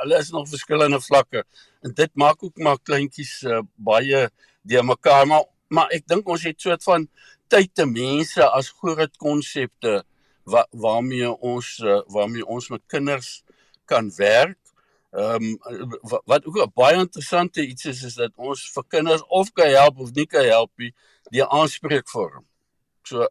hulle 0.00 0.18
is 0.18 0.30
nog 0.34 0.48
verskillende 0.48 1.00
vlakke. 1.00 1.44
En 1.84 1.94
dit 1.96 2.12
maak 2.14 2.42
ook 2.44 2.58
maar 2.58 2.78
kleintjies 2.82 3.40
uh, 3.48 3.62
baie 3.76 4.28
die 4.62 4.82
mekaar 4.84 5.26
maar 5.26 5.48
maar 5.70 5.92
ek 5.94 6.06
dink 6.10 6.28
ons 6.28 6.44
het 6.44 6.58
soort 6.60 6.82
van 6.82 7.06
tyd 7.50 7.70
te 7.74 7.86
mense 7.86 8.42
as 8.42 8.72
groot 8.82 9.12
konsepte 9.22 10.00
wa, 10.50 10.64
waarmee 10.70 11.30
ons 11.30 11.78
uh, 11.84 12.00
waarmee 12.10 12.46
ons 12.46 12.68
met 12.74 12.82
kinders 12.90 13.40
kan 13.90 14.12
werk. 14.16 14.58
Ehm 15.10 15.58
um, 15.58 16.20
wat 16.30 16.46
ook 16.46 16.58
'n 16.62 16.72
baie 16.74 16.98
interessante 16.98 17.66
iets 17.66 17.84
is 17.84 18.02
is 18.02 18.14
dat 18.14 18.32
ons 18.36 18.70
vir 18.74 18.84
kinders 18.88 19.24
of 19.26 19.52
kan 19.52 19.70
help 19.70 19.98
of 19.98 20.12
nie 20.14 20.26
kan 20.26 20.44
help 20.44 20.70
nie 20.76 20.94
die 21.34 21.44
aanspreekvorm. 21.44 22.44
So 23.02 23.26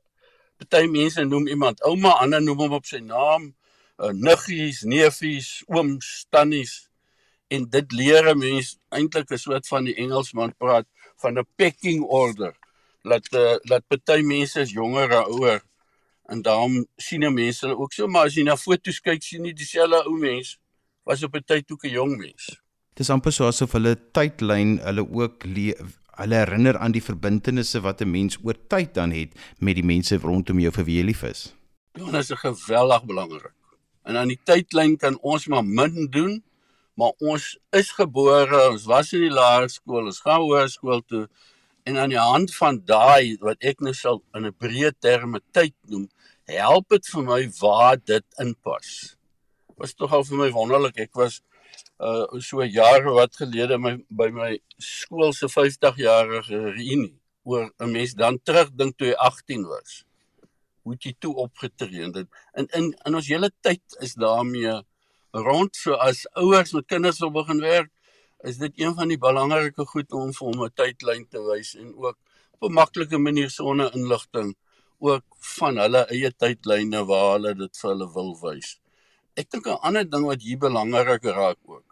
party 0.57 0.87
mense 0.87 1.23
noem 1.23 1.47
iemand 1.47 1.83
ouma, 1.83 2.11
ander 2.19 2.41
noem 2.41 2.59
hom 2.59 2.73
op 2.73 2.85
sy 2.85 2.99
naam, 2.99 3.53
uh, 3.97 4.11
niggies, 4.11 4.81
neefies, 4.83 5.63
ooms, 5.67 6.25
tannies 6.29 6.89
en 7.47 7.69
dit 7.69 7.91
leer 7.91 8.27
'n 8.27 8.37
mens 8.37 8.77
eintlik 8.89 9.31
'n 9.31 9.37
soort 9.37 9.67
van 9.67 9.83
die 9.85 9.95
Engelsman 9.95 10.53
praat 10.57 10.87
van 11.21 11.39
'n 11.39 11.47
pecking 11.55 12.03
order. 12.03 12.53
Laat 13.03 13.33
uh, 13.33 13.55
laat 13.69 13.87
party 13.87 14.21
mense 14.21 14.59
is 14.59 14.71
jonger 14.71 15.15
as 15.15 15.27
ouer 15.27 15.61
en 16.29 16.41
daarom 16.45 16.85
sien 17.01 17.25
jy 17.25 17.31
mense 17.33 17.65
hulle 17.65 17.77
ook 17.77 17.93
so 17.93 18.07
maar 18.07 18.29
as 18.29 18.37
jy 18.37 18.45
na 18.47 18.57
foto's 18.59 19.01
kyk 19.01 19.23
sien 19.25 19.45
jy 19.45 19.53
dieselfde 19.57 20.01
ou 20.05 20.17
mens 20.21 20.57
was 21.09 21.23
op 21.25 21.35
'n 21.35 21.45
tyd 21.45 21.71
ook 21.71 21.85
'n 21.85 21.95
jong 21.99 22.17
mens. 22.17 22.59
Dis 22.93 23.09
amper 23.09 23.31
so 23.33 23.47
asof 23.47 23.71
hulle 23.71 23.95
tydlyn 24.11 24.77
hulle 24.83 25.03
ook 25.09 25.43
hulle 26.19 26.35
herinner 26.35 26.77
aan 26.77 26.91
die 26.91 27.03
verbintenisse 27.03 27.81
wat 27.81 28.01
'n 28.01 28.11
mens 28.11 28.37
oor 28.43 28.57
tyd 28.67 28.93
dan 28.93 29.11
het 29.11 29.31
met 29.59 29.75
die 29.75 29.85
mense 29.93 30.17
rondom 30.17 30.59
jou 30.59 30.71
vir 30.71 30.85
wie 30.85 30.97
jy 30.99 31.05
lief 31.05 31.23
is. 31.23 31.53
Ja, 31.93 32.11
dit 32.11 32.29
is 32.29 32.31
geweldig 32.31 33.05
belangrik. 33.05 33.53
En 34.03 34.17
aan 34.17 34.27
die 34.27 34.39
tydlyn 34.43 34.97
kan 34.97 35.17
ons 35.21 35.47
maar 35.47 35.65
min 35.65 36.07
doen, 36.09 36.43
maar 36.93 37.11
ons 37.19 37.57
is 37.71 37.91
gebore, 37.91 38.69
ons 38.71 38.85
was 38.85 39.13
in 39.13 39.21
die 39.21 39.33
laerskool, 39.33 40.05
ons 40.05 40.19
gaan 40.19 40.41
hoërskool 40.41 41.01
toe 41.07 41.27
en 41.83 41.97
aan 41.97 42.09
die 42.09 42.19
hand 42.19 42.55
van 42.55 42.81
daai 42.85 43.37
wat 43.41 43.63
ek 43.63 43.79
nou 43.79 43.93
sal 43.93 44.21
in 44.35 44.45
'n 44.45 44.55
breë 44.63 44.91
terme 44.99 45.39
tyd 45.51 45.75
noem, 45.87 46.09
help 46.57 46.89
dit 46.89 47.05
vir 47.13 47.23
my 47.23 47.39
waar 47.59 47.97
dit 47.97 48.25
inpas. 48.43 49.15
Was 49.77 49.93
tog 49.93 50.13
al 50.13 50.25
vir 50.27 50.37
my 50.37 50.49
wonderlik. 50.55 50.99
Ek 51.05 51.15
was 51.15 51.41
uh 51.99 52.39
so 52.39 52.63
jare 52.63 53.11
wat 53.15 53.35
gelede 53.35 53.77
my 53.77 53.97
by 54.09 54.29
my 54.31 54.51
skool 54.79 55.33
se 55.33 55.49
50 55.51 55.97
jarige 55.99 56.59
reunie 56.75 57.15
oor 57.43 57.71
'n 57.79 57.91
mens 57.91 58.13
dan 58.13 58.39
terugdink 58.43 58.97
toe 58.97 59.07
hy 59.11 59.15
18 59.15 59.65
was. 59.67 60.03
Hoe 60.83 60.95
jy 60.95 61.13
toe 61.19 61.35
opgetree 61.35 62.07
het. 62.13 62.27
En 62.53 62.67
in 62.79 62.93
in 63.05 63.15
ons 63.15 63.27
hele 63.27 63.51
tyd 63.61 63.83
is 63.99 64.13
daarmee 64.13 64.81
rond 65.31 65.75
so 65.75 65.93
as 65.93 66.25
ouers 66.33 66.73
met 66.73 66.87
kinders 66.87 67.19
wil 67.19 67.31
begin 67.31 67.59
werk, 67.61 67.91
is 68.43 68.57
dit 68.57 68.71
een 68.79 68.95
van 68.95 69.07
die 69.07 69.17
belangrike 69.17 69.85
goed 69.85 70.11
om 70.11 70.33
vir 70.33 70.47
hom 70.47 70.63
'n 70.63 70.73
tydlyn 70.75 71.27
te 71.29 71.39
wys 71.39 71.75
en 71.75 71.93
ook 71.95 72.17
op 72.59 72.69
'n 72.69 72.73
maklike 72.73 73.17
manier 73.17 73.49
sonder 73.49 73.93
inligting 73.93 74.55
ook 74.99 75.25
van 75.57 75.79
hulle 75.81 76.05
eie 76.13 76.31
tydlyne 76.31 77.03
waar 77.09 77.31
hulle 77.37 77.53
dit 77.55 77.81
vir 77.81 77.89
hulle 77.91 78.07
wil 78.13 78.33
wys. 78.43 78.77
Ek 79.39 79.49
dink 79.51 79.67
'n 79.67 79.79
ander 79.81 80.05
ding 80.05 80.25
wat 80.25 80.41
hier 80.41 80.57
belangrik 80.57 81.23
raak 81.23 81.59
ook 81.65 81.89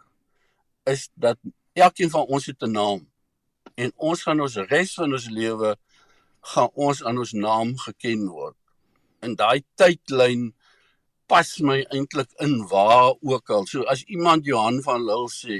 is 0.88 1.08
dat 1.14 1.38
elkeen 1.72 2.10
van 2.10 2.26
ons 2.34 2.46
het 2.46 2.62
'n 2.62 2.72
naam 2.72 3.00
en 3.74 3.92
ons 3.96 4.22
gaan 4.22 4.40
ons 4.40 4.56
res 4.56 4.94
van 4.94 5.12
ons 5.12 5.28
lewe 5.28 5.76
gaan 6.40 6.70
ons 6.74 7.04
aan 7.04 7.18
ons 7.18 7.32
naam 7.32 7.76
geken 7.78 8.28
word. 8.28 8.56
En 9.20 9.34
daai 9.34 9.64
tydlyn 9.74 10.52
pas 11.28 11.48
my 11.60 11.84
eintlik 11.92 12.30
in 12.40 12.66
waar 12.70 13.14
ook 13.20 13.50
al. 13.50 13.66
So 13.66 13.82
as 13.82 14.04
iemand 14.04 14.44
Johan 14.44 14.82
van 14.82 15.04
Lille 15.04 15.28
sê, 15.28 15.58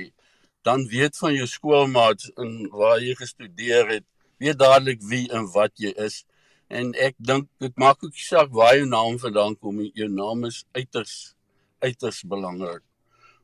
dan 0.62 0.86
weet 0.88 1.16
van 1.16 1.34
jou 1.34 1.46
skoolmaats 1.46 2.30
en 2.36 2.68
waar 2.72 3.00
jy 3.00 3.14
gestudeer 3.14 3.88
het, 3.88 4.04
weet 4.38 4.58
dadelik 4.58 5.02
wie 5.02 5.26
en 5.32 5.50
wat 5.52 5.72
jy 5.76 5.92
is 5.96 6.24
En 6.68 6.92
ek 6.94 7.16
dink 7.16 7.48
dit 7.62 7.74
maak 7.80 8.02
ook 8.04 8.12
nie 8.12 8.26
saak 8.26 8.52
waar 8.52 8.76
jou 8.76 8.86
naam 8.86 9.18
vandaan 9.18 9.56
kom 9.56 9.76
nie. 9.80 9.90
Jou 9.94 10.08
naam 10.12 10.44
is 10.44 10.64
uiters 10.76 11.34
uiters 11.80 12.24
belangrik 12.26 12.82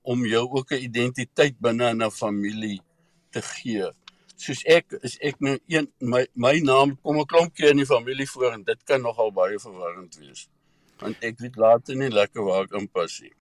om 0.02 0.24
jou 0.26 0.44
ook 0.58 0.72
'n 0.72 0.84
identiteit 0.84 1.56
binne 1.58 1.90
in 1.90 2.02
'n 2.02 2.10
familie 2.10 2.80
te 3.30 3.42
gee. 3.42 3.90
Soos 4.36 4.64
ek 4.64 4.98
is 5.02 5.16
ek 5.20 5.40
nou 5.40 5.58
een 5.66 5.88
my 6.00 6.26
my 6.34 6.58
naam 6.58 6.98
kom 7.02 7.18
'n 7.18 7.26
klomp 7.26 7.54
keer 7.54 7.70
in 7.70 7.82
die 7.82 7.86
familie 7.86 8.28
voor 8.30 8.52
en 8.52 8.62
dit 8.64 8.84
kan 8.84 9.00
nogal 9.00 9.32
baie 9.32 9.58
verwarrend 9.58 10.16
wees 10.16 10.48
want 11.04 11.24
ek 11.26 11.40
weet 11.42 11.58
later 11.60 11.98
nie 11.98 12.10
lekker 12.12 12.44
waar 12.46 12.64
ek 12.64 12.76
inpas 12.80 13.18
nie. 13.22 13.32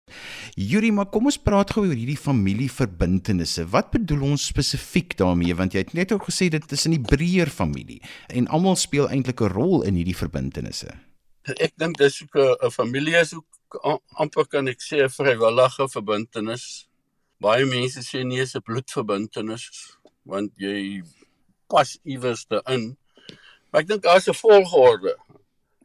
Yuri, 0.60 0.92
maar 0.92 1.10
kom 1.14 1.30
ons 1.32 1.40
praat 1.40 1.72
gou 1.74 1.86
oor 1.86 1.96
hierdie 1.96 2.20
familieverbintenisse. 2.20 3.66
Wat 3.72 3.94
bedoel 3.96 4.28
ons 4.34 4.50
spesifiek 4.52 5.16
daarmee 5.20 5.56
want 5.58 5.76
jy 5.76 5.86
het 5.86 5.96
net 5.98 6.14
ook 6.16 6.28
gesê 6.30 6.50
dit 6.54 6.78
is 6.78 6.86
in 6.90 6.98
die 6.98 7.06
breër 7.14 7.52
familie 7.54 8.02
en 8.30 8.52
almal 8.52 8.78
speel 8.80 9.10
eintlik 9.10 9.42
'n 9.42 9.54
rol 9.56 9.84
in 9.88 9.96
hierdie 9.96 10.18
verbintenisse. 10.18 10.92
Ek 11.60 11.74
dink 11.78 11.98
dis 11.98 12.22
ook 12.24 12.36
'n 12.36 12.72
familie 12.72 13.18
is 13.20 13.34
ook 13.34 13.48
amper 14.20 14.48
kan 14.48 14.68
ek 14.68 14.82
sê 14.82 15.04
'n 15.04 15.10
vrywillige 15.10 15.88
verbintenis. 15.90 16.88
Baie 17.40 17.66
mense 17.66 18.00
sê 18.00 18.24
nie 18.24 18.40
is 18.40 18.56
'n 18.56 18.62
bloedverbintenis 18.62 19.98
want 20.26 20.52
jy 20.58 21.04
pas 21.68 22.00
iewers 22.04 22.46
te 22.46 22.62
in. 22.68 22.98
Maar 23.72 23.82
ek 23.82 23.88
dink 23.88 24.04
daar's 24.04 24.28
'n 24.28 24.34
volgorde 24.34 25.18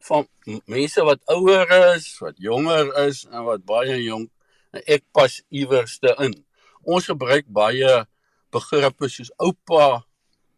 van 0.07 0.27
mense 0.65 1.03
wat 1.03 1.21
ouer 1.33 1.69
is, 1.95 2.11
wat 2.19 2.37
jonger 2.37 2.91
is 3.07 3.25
en 3.29 3.43
wat 3.47 3.65
baie 3.65 3.97
jonk 4.03 4.29
en 4.71 4.85
ek 4.85 5.03
pas 5.15 5.39
iewerste 5.49 6.13
in. 6.25 6.35
Ons 6.83 7.09
gebruik 7.09 7.47
baie 7.47 8.05
begrippe 8.53 9.09
soos 9.09 9.31
oupa, 9.37 10.05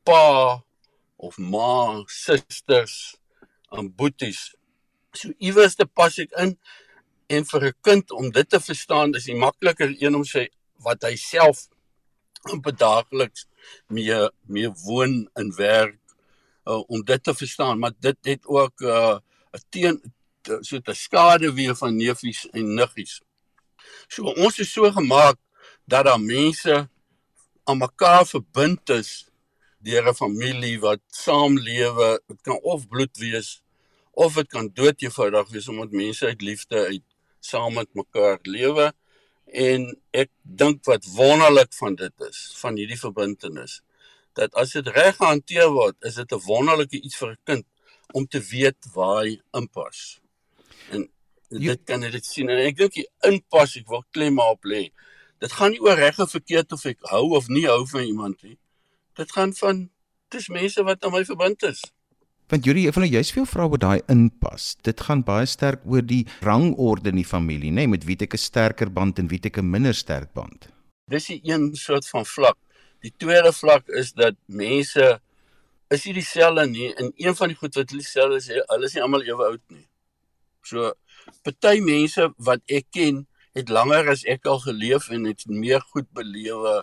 pa 0.08 0.26
of 1.22 1.38
ma, 1.38 2.04
susters 2.08 3.16
en 3.72 3.92
boeties. 3.96 4.52
So 5.16 5.34
iewerste 5.40 5.86
pas 5.86 6.18
ek 6.20 6.34
in 6.40 6.56
en 7.32 7.46
vir 7.46 7.64
'n 7.68 7.78
kind 7.82 8.12
om 8.12 8.32
dit 8.32 8.50
te 8.50 8.60
verstaan 8.60 9.16
is 9.16 9.26
dit 9.26 9.38
makliker 9.38 9.96
een 10.00 10.16
om 10.16 10.26
sy 10.26 10.48
wat 10.86 11.04
hy 11.04 11.16
self 11.16 11.68
op 12.50 12.68
daagliks 12.78 13.46
mee 13.88 14.20
mee 14.48 14.70
woon 14.86 15.30
en 15.40 15.56
werk 15.56 16.00
uh, 16.66 16.82
om 16.88 17.04
dit 17.06 17.24
te 17.24 17.34
verstaan 17.34 17.80
maar 17.80 17.94
dit 18.00 18.18
het 18.22 18.46
ook 18.46 18.82
uh, 18.82 19.18
teen 19.70 20.02
so 20.62 20.78
'n 20.78 20.96
skade 20.96 21.54
weer 21.54 21.76
van 21.76 21.96
neefies 21.96 22.50
en 22.50 22.74
niggies. 22.74 23.22
So 24.08 24.24
ons 24.24 24.60
is 24.60 24.72
so 24.72 24.92
gemaak 24.92 25.38
dat 25.86 26.06
daar 26.06 26.20
mense 26.20 26.90
aan 27.64 27.78
mekaar 27.78 28.26
verbind 28.26 28.90
is 28.90 29.30
deur 29.80 30.08
'n 30.08 30.16
familie 30.16 30.80
wat 30.80 31.02
saamlewe. 31.08 32.22
Dit 32.28 32.42
kan 32.42 32.60
of 32.62 32.88
bloed 32.88 33.18
wees 33.18 33.62
of 34.12 34.34
dit 34.34 34.48
kan 34.48 34.70
dood 34.74 35.02
eenvoudig 35.02 35.50
wees 35.50 35.68
omdat 35.68 35.92
mense 35.92 36.26
uit 36.26 36.42
liefde 36.42 36.86
uit 36.86 37.04
saam 37.40 37.74
met 37.74 37.94
mekaar 37.94 38.40
lewe 38.42 38.92
en 39.52 39.88
ek 40.12 40.30
dink 40.42 40.86
wat 40.86 41.08
wonderlik 41.16 41.74
van 41.74 41.96
dit 41.96 42.28
is 42.28 42.42
van 42.60 42.78
hierdie 42.80 43.00
verbintenis 43.00 43.80
dat 44.40 44.54
as 44.56 44.76
dit 44.78 44.88
reg 44.96 45.16
gehanteer 45.18 45.72
word 45.76 45.98
is 46.08 46.20
dit 46.22 46.32
'n 46.32 46.44
wonderlike 46.46 47.02
iets 47.02 47.18
vir 47.18 47.32
'n 47.32 47.40
kind 47.44 47.66
om 48.14 48.28
te 48.28 48.42
weet 48.52 48.92
waar 48.94 49.24
hy 49.24 49.40
inpas. 49.58 50.20
En 50.92 51.08
dit 51.50 51.84
kan 51.86 52.04
jy 52.04 52.12
dit 52.12 52.26
sien 52.26 52.50
en 52.50 52.62
ek 52.64 52.78
dink 52.78 52.98
die 53.00 53.08
inpas 53.28 53.76
ek 53.80 53.88
wil 53.92 54.04
klem 54.16 54.40
op 54.40 54.68
lê. 54.68 54.90
Dit 55.42 55.56
gaan 55.58 55.74
nie 55.74 55.82
oor 55.82 55.98
reg 55.98 56.20
of 56.22 56.32
verkeerd 56.32 56.72
of 56.76 56.86
ek 56.86 57.00
hou 57.12 57.32
of 57.38 57.50
nie 57.50 57.66
hou 57.66 57.82
van 57.90 58.06
iemand 58.06 58.44
nie. 58.44 58.58
Dit 59.18 59.34
gaan 59.36 59.56
van 59.58 59.90
dis 60.32 60.48
mense 60.54 60.84
wat 60.88 61.04
aan 61.04 61.16
my 61.16 61.24
verbind 61.28 61.64
is. 61.68 61.82
Want 62.52 62.68
Juri, 62.68 62.84
ek 62.90 62.98
wil 62.98 63.06
nou 63.06 63.14
juist 63.14 63.32
veel 63.32 63.48
vra 63.48 63.66
oor 63.72 63.80
daai 63.80 64.02
inpas. 64.12 64.74
Dit 64.84 65.00
gaan 65.08 65.24
baie 65.28 65.48
sterk 65.48 65.86
oor 65.88 66.04
die 66.04 66.26
rangorde 66.44 67.14
in 67.14 67.22
die 67.22 67.28
familie, 67.28 67.72
nê, 67.72 67.86
nee, 67.86 67.94
met 67.96 68.04
wie 68.08 68.18
ek 68.20 68.36
'n 68.36 68.44
sterker 68.44 68.92
band 68.92 69.20
en 69.20 69.30
wie 69.32 69.40
ek 69.40 69.58
'n 69.58 69.72
minder 69.72 69.96
sterk 69.96 70.34
band. 70.34 70.68
Dis 71.08 71.30
'n 71.30 71.40
een 71.44 71.76
soort 71.76 72.08
van 72.08 72.26
vlak. 72.26 72.58
Die 73.02 73.14
tweede 73.18 73.54
vlak 73.54 73.88
is 73.88 74.12
dat 74.14 74.36
mense 74.48 75.22
is 75.92 76.06
nie 76.08 76.16
dieselfde 76.16 76.66
nie. 76.70 76.90
En 76.96 77.12
een 77.16 77.36
van 77.36 77.52
die 77.52 77.58
goed 77.60 77.76
wat 77.76 77.92
hulle 77.92 78.04
dieselfde 78.04 78.40
is, 78.40 78.48
hulle 78.72 78.88
is 78.88 78.96
nie 78.96 79.04
almal 79.04 79.26
ewe 79.28 79.50
oud 79.50 79.64
nie. 79.74 79.86
So 80.64 80.94
party 81.46 81.82
mense 81.84 82.30
wat 82.38 82.64
ek 82.72 82.88
ken, 82.96 83.26
het 83.58 83.70
langer 83.70 84.08
as 84.14 84.24
ek 84.30 84.48
al 84.48 84.62
geleef 84.64 85.10
en 85.12 85.28
het 85.28 85.44
meer 85.52 85.84
goed 85.92 86.08
belewe 86.16 86.82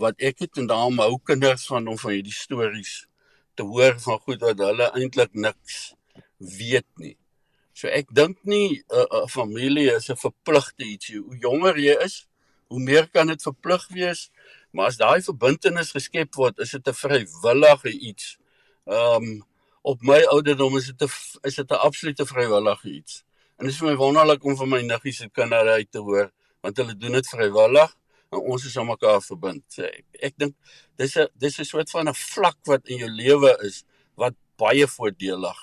wat 0.00 0.16
ek 0.24 0.46
het 0.46 0.60
en 0.60 0.70
daarom 0.70 1.00
hou 1.02 1.18
kinders 1.28 1.66
van 1.68 1.88
om 1.92 1.98
van 2.00 2.14
hierdie 2.16 2.32
stories 2.32 3.02
te 3.58 3.66
hoor 3.68 3.98
van 4.00 4.20
goed 4.24 4.40
wat 4.46 4.62
hulle 4.64 4.88
eintlik 4.96 5.34
niks 5.36 5.90
weet 6.38 6.88
nie. 6.96 7.16
So 7.76 7.88
ek 7.92 8.08
dink 8.16 8.40
nie 8.44 8.80
'n 8.80 8.84
uh, 8.92 9.06
uh, 9.20 9.26
familie 9.28 9.92
is 9.92 10.08
'n 10.08 10.16
verpligte 10.16 10.84
ietsie. 10.84 11.20
Hoe 11.20 11.36
jonger 11.36 11.76
jy 11.76 11.96
is, 12.04 12.26
hoe 12.68 12.80
meer 12.80 13.08
kan 13.08 13.26
dit 13.26 13.42
verplig 13.42 13.86
wees. 13.88 14.30
Maar 14.70 14.86
as 14.86 14.96
daai 14.96 15.22
verbintenis 15.22 15.90
geskep 15.90 16.34
word, 16.34 16.58
is 16.58 16.70
dit 16.70 16.88
'n 16.88 16.94
vrywillige 16.94 17.90
iets. 17.90 18.38
Ehm 18.86 19.22
um, 19.22 19.42
op 19.82 20.02
my 20.02 20.20
ouderdom 20.24 20.76
is 20.76 20.86
dit 20.86 21.02
'n 21.02 21.10
is 21.48 21.54
dit 21.54 21.70
'n 21.70 21.74
absolute 21.88 22.26
vrywillige 22.26 22.90
iets. 22.90 23.24
En 23.56 23.64
dit 23.66 23.74
is 23.74 23.78
vir 23.78 23.88
my 23.88 23.96
wonderlik 23.96 24.44
om 24.44 24.56
van 24.56 24.68
my 24.68 24.80
niggies 24.82 25.16
se 25.16 25.28
kinders 25.28 25.68
uit 25.68 25.90
te 25.92 25.98
hoor 25.98 26.32
want 26.60 26.76
hulle 26.76 26.96
doen 26.96 27.12
dit 27.12 27.28
vrywillig 27.28 27.96
en 28.30 28.38
ons 28.38 28.64
is 28.64 28.76
aan 28.78 28.86
mekaar 28.86 29.22
verbind. 29.22 29.64
So 29.68 29.82
ek 29.82 30.04
ek 30.20 30.34
dink 30.36 30.54
dis 30.96 31.16
'n 31.16 31.28
dis 31.34 31.58
'n 31.58 31.64
soort 31.64 31.90
van 31.90 32.08
'n 32.08 32.14
vlak 32.14 32.58
wat 32.64 32.88
in 32.88 32.98
jou 32.98 33.10
lewe 33.10 33.56
is 33.62 33.84
wat 34.16 34.34
baie 34.56 34.86
voordelig 34.86 35.60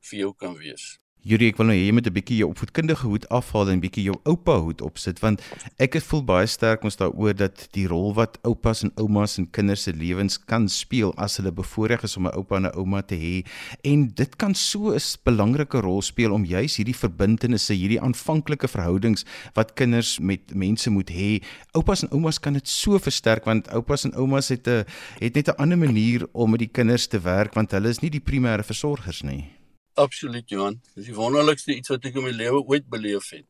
vir 0.00 0.18
jou 0.18 0.34
kan 0.34 0.56
wees. 0.58 0.98
Jurie, 1.24 1.46
ek 1.54 1.56
wil 1.56 1.70
nou 1.70 1.74
hê 1.78 1.86
jy 1.86 1.92
moet 1.96 2.04
'n 2.04 2.12
bietjie 2.12 2.36
jou 2.36 2.50
opvoedkundige 2.52 3.08
hoed 3.08 3.24
afhaal 3.32 3.70
en 3.72 3.80
bietjie 3.80 4.02
jou 4.04 4.16
oupa 4.28 4.58
hoed 4.60 4.82
opsit 4.84 5.22
want 5.22 5.40
ek 5.80 5.94
het 5.96 6.04
voel 6.04 6.20
baie 6.20 6.46
sterk 6.46 6.84
ons 6.84 7.00
daaroor 7.00 7.32
dat 7.32 7.64
die 7.72 7.86
rol 7.88 8.12
wat 8.12 8.36
oupas 8.44 8.84
en 8.84 8.92
oumas 9.00 9.38
in 9.38 9.46
kinders 9.48 9.84
se 9.88 9.94
lewens 9.96 10.36
kan 10.36 10.68
speel 10.68 11.14
as 11.16 11.38
hulle 11.38 11.50
bevoorreg 11.50 12.04
is 12.04 12.18
om 12.18 12.26
'n 12.26 12.36
oupa 12.36 12.56
en 12.56 12.66
'n 12.66 12.76
ouma 12.76 13.00
te 13.00 13.16
hê 13.16 13.40
en 13.84 14.12
dit 14.12 14.36
kan 14.36 14.54
so 14.54 14.92
'n 14.92 15.00
belangrike 15.24 15.80
rol 15.80 16.02
speel 16.02 16.30
om 16.30 16.44
juis 16.44 16.76
hierdie 16.76 16.94
verbintenisse, 16.94 17.72
hierdie 17.72 18.02
aanvanklike 18.02 18.68
verhoudings 18.68 19.24
wat 19.54 19.72
kinders 19.72 20.20
met 20.20 20.54
mense 20.54 20.90
moet 20.90 21.10
hê. 21.10 21.42
Oupas 21.72 22.02
en 22.02 22.12
oumas 22.12 22.38
kan 22.38 22.52
dit 22.52 22.68
so 22.68 22.98
versterk 22.98 23.46
want 23.46 23.68
oupas 23.72 24.04
en 24.04 24.12
oumas 24.14 24.48
het 24.48 24.68
'n 24.68 24.84
het 25.20 25.34
net 25.34 25.48
'n 25.48 25.56
ander 25.56 25.78
manier 25.78 26.28
om 26.34 26.50
met 26.50 26.60
die 26.60 26.70
kinders 26.72 27.06
te 27.06 27.18
werk 27.18 27.54
want 27.54 27.70
hulle 27.70 27.88
is 27.88 28.02
nie 28.02 28.10
die 28.10 28.20
primêre 28.20 28.62
versorgers 28.62 29.22
nie. 29.22 29.53
Absoluut 29.94 30.50
Johan. 30.50 30.80
Dis 30.96 31.06
die 31.06 31.14
wonderlikste 31.14 31.70
iets 31.70 31.92
wat 31.92 32.06
ek 32.08 32.16
in 32.18 32.24
my 32.26 32.32
lewe 32.34 32.64
ooit 32.66 32.86
beleef 32.90 33.28
het. 33.30 33.46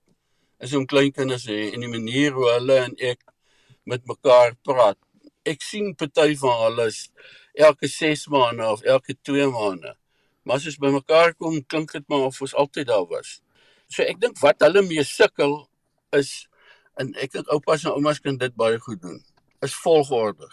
Is 0.60 0.74
om 0.76 0.84
kleinkinders 0.84 1.46
hê 1.48 1.70
en 1.70 1.80
die 1.80 1.88
manier 1.88 2.34
hoe 2.36 2.50
hulle 2.50 2.76
en 2.82 2.96
ek 3.00 3.22
met 3.88 4.04
mekaar 4.04 4.52
praat. 4.68 4.98
Ek 5.48 5.64
sien 5.64 5.94
party 5.96 6.34
van 6.42 6.58
hulle 6.66 6.90
elke 7.64 7.88
6 7.88 8.26
maande 8.34 8.66
of 8.68 8.84
elke 8.84 9.16
2 9.24 9.48
maande. 9.54 9.94
Maar 10.44 10.60
as 10.60 10.68
ons 10.68 10.76
by 10.82 10.90
mekaar 10.92 11.32
kom, 11.32 11.56
klink 11.64 11.96
dit 11.96 12.04
maar 12.12 12.26
of 12.28 12.42
ons 12.44 12.56
altyd 12.60 12.92
daar 12.92 13.08
was. 13.08 13.38
So 13.88 14.04
ek 14.04 14.20
dink 14.20 14.36
wat 14.44 14.60
hulle 14.68 14.84
mee 14.84 15.04
sukkel 15.08 15.62
is 16.12 16.34
en 17.00 17.16
ek 17.24 17.38
dink 17.38 17.48
oupas 17.56 17.88
en 17.88 17.96
oumas 17.96 18.20
kan 18.20 18.36
dit 18.36 18.52
baie 18.60 18.76
goed 18.84 19.00
doen. 19.00 19.16
Is 19.64 19.72
volgorde. 19.80 20.52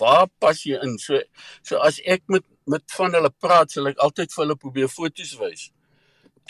Waar 0.00 0.30
pas 0.40 0.64
jy 0.64 0.80
in? 0.80 0.96
So 0.96 1.20
so 1.60 1.76
as 1.84 2.00
ek 2.08 2.24
met 2.32 2.48
met 2.70 2.94
van 2.96 3.14
hulle 3.16 3.30
praat, 3.42 3.72
sal 3.74 3.90
ek 3.90 3.98
altyd 4.04 4.34
vir 4.34 4.44
hulle 4.44 4.58
probeer 4.64 4.90
foto's 4.92 5.32
wys. 5.40 5.68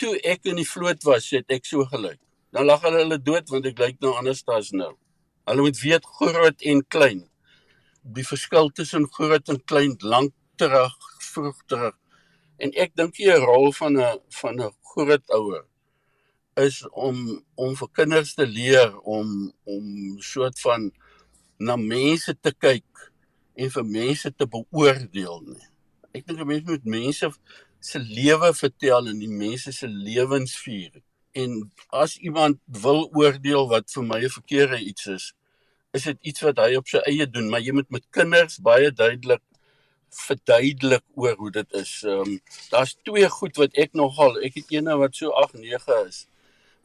Toe 0.01 0.13
ek 0.33 0.45
in 0.51 0.59
die 0.61 0.67
vloot 0.67 1.01
was, 1.07 1.29
het 1.33 1.49
ek 1.53 1.65
so 1.69 1.85
gelyk. 1.89 2.19
Dan 2.53 2.67
lag 2.67 2.83
hulle 2.85 3.01
hulle 3.03 3.17
dood 3.21 3.49
want 3.53 3.67
ek 3.69 3.79
lyk 3.81 3.97
nou 4.03 4.13
anders 4.19 4.43
as 4.57 4.71
nou. 4.75 4.91
Hulle 5.49 5.65
moet 5.65 5.79
weet 5.81 6.05
groot 6.19 6.67
en 6.73 6.83
klein. 6.93 7.23
Die 8.17 8.25
verskil 8.27 8.69
tussen 8.77 9.07
groot 9.17 9.49
en 9.49 9.61
klein 9.71 9.95
lank 10.03 10.35
terug, 10.61 10.93
vroeg 11.31 11.65
terug. 11.71 11.97
En 12.61 12.73
ek 12.77 12.93
dink 12.99 13.17
die 13.17 13.33
rol 13.41 13.71
van 13.79 13.97
'n 13.97 14.19
van 14.41 14.61
'n 14.61 14.73
groot 14.93 15.25
ouer 15.39 15.65
is 16.59 16.83
om 16.91 17.41
om 17.55 17.75
vir 17.75 17.89
kinders 17.93 18.33
te 18.35 18.45
leer 18.45 18.99
om 19.17 19.51
om 19.63 19.85
soort 20.19 20.59
van 20.59 20.91
na 21.57 21.75
mense 21.75 22.33
te 22.41 22.51
kyk 22.51 23.11
en 23.55 23.69
vir 23.69 23.85
mense 23.85 24.31
te 24.35 24.45
beoordeel 24.45 25.39
nie 25.47 25.70
ek 26.13 26.25
dink 26.27 26.39
'n 26.39 26.47
mens 26.47 26.65
moet 26.67 26.85
mense 26.85 27.29
se 27.79 27.99
lewe 27.99 28.53
vertel 28.53 29.07
en 29.07 29.19
die 29.19 29.35
mense 29.43 29.71
se 29.71 29.87
lewens 29.87 30.55
vier. 30.63 31.01
En 31.33 31.71
as 31.89 32.17
iemand 32.17 32.59
wil 32.65 33.09
oordeel 33.13 33.67
wat 33.67 33.91
vir 33.91 34.03
my 34.03 34.19
'n 34.23 34.35
verkeerde 34.39 34.79
iets 34.79 35.07
is, 35.07 35.33
is 35.93 36.03
dit 36.03 36.17
iets 36.21 36.41
wat 36.41 36.57
hy 36.57 36.75
op 36.75 36.87
sy 36.87 36.99
eie 37.07 37.27
doen, 37.27 37.49
maar 37.49 37.61
jy 37.61 37.71
moet 37.71 37.89
met 37.89 38.05
kinders 38.11 38.59
baie 38.59 38.91
duidelik 38.91 39.41
verduidelik 40.11 41.03
oor 41.15 41.35
hoe 41.35 41.51
dit 41.51 41.73
is. 41.73 42.03
Ehm 42.03 42.19
um, 42.19 42.39
daar's 42.69 42.95
twee 43.03 43.29
goed 43.29 43.55
wat 43.57 43.77
ek 43.77 43.93
nogal, 43.93 44.37
ek 44.43 44.55
het 44.59 44.71
eene 44.71 44.97
wat 44.97 45.15
so 45.15 45.31
8 45.31 45.53
9 45.53 46.07
is 46.07 46.27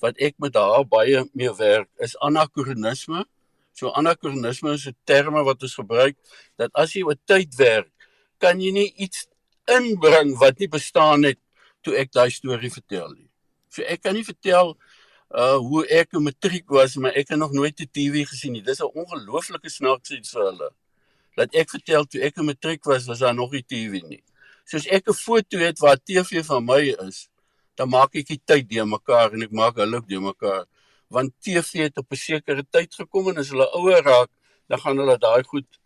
wat 0.02 0.18
ek 0.20 0.34
met 0.38 0.54
haar 0.54 0.84
baie 0.84 1.24
mee 1.32 1.52
werk 1.56 1.88
is 2.04 2.16
anakronisme. 2.20 3.24
So 3.72 3.92
anakronisme 3.96 4.72
is 4.72 4.86
'n 4.86 4.96
terme 5.04 5.42
wat 5.44 5.62
ons 5.62 5.74
gebruik 5.74 6.16
dat 6.56 6.70
as 6.74 6.92
jy 6.92 7.02
oor 7.02 7.18
tyd 7.24 7.54
werk 7.56 7.95
kan 8.38 8.60
jy 8.60 8.72
nie 8.72 8.90
iets 9.04 9.26
inbring 9.70 10.36
wat 10.40 10.58
nie 10.58 10.68
bestaan 10.68 11.26
het 11.26 11.38
toe 11.82 11.96
ek 11.98 12.12
daai 12.14 12.30
storie 12.30 12.70
vertel 12.70 13.10
nie. 13.14 13.28
So 13.70 13.82
ek 13.82 14.02
kan 14.02 14.14
nie 14.14 14.26
vertel 14.26 14.76
uh 15.34 15.58
hoe 15.58 15.82
ek 15.90 16.14
in 16.14 16.24
matriek 16.26 16.68
was, 16.70 16.96
maar 16.96 17.16
ek 17.18 17.32
het 17.32 17.38
nog 17.38 17.52
nooit 17.52 17.80
'n 17.80 17.90
TV 17.90 18.26
gesien 18.26 18.52
nie. 18.52 18.62
Dis 18.62 18.80
'n 18.80 18.90
ongelooflike 18.94 19.70
snaaks 19.70 20.10
iets 20.10 20.30
vir 20.30 20.42
hulle. 20.50 20.70
Laat 21.36 21.54
ek 21.54 21.70
vertel 21.70 22.04
toe 22.04 22.22
ek 22.22 22.36
in 22.38 22.46
matriek 22.46 22.84
was, 22.84 23.06
was 23.06 23.18
daar 23.18 23.34
nog 23.34 23.52
nie 23.52 23.62
TV 23.62 24.02
nie. 24.02 24.22
Soos 24.64 24.86
ek 24.86 25.08
'n 25.08 25.14
foto 25.14 25.58
het 25.58 25.78
waar 25.78 25.98
TV 25.98 26.44
van 26.44 26.64
my 26.64 26.94
is, 27.08 27.28
dan 27.74 27.88
maak 27.88 28.14
ek 28.14 28.26
die 28.26 28.40
tyd 28.44 28.68
deur 28.68 28.86
mekaar 28.86 29.32
en 29.32 29.42
ek 29.42 29.52
maak 29.52 29.76
hulle 29.76 29.96
ook 29.96 30.08
deur 30.08 30.22
mekaar 30.22 30.66
want 31.08 31.32
TV 31.40 31.86
het 31.86 31.98
op 31.98 32.10
'n 32.10 32.16
sekere 32.16 32.64
tyd 32.70 32.94
gekom 32.94 33.28
en 33.28 33.38
as 33.38 33.50
hulle 33.50 33.68
ouer 33.78 34.02
raak, 34.02 34.30
dan 34.68 34.78
gaan 34.78 34.98
hulle 34.98 35.18
daai 35.18 35.42
goed 35.42 35.78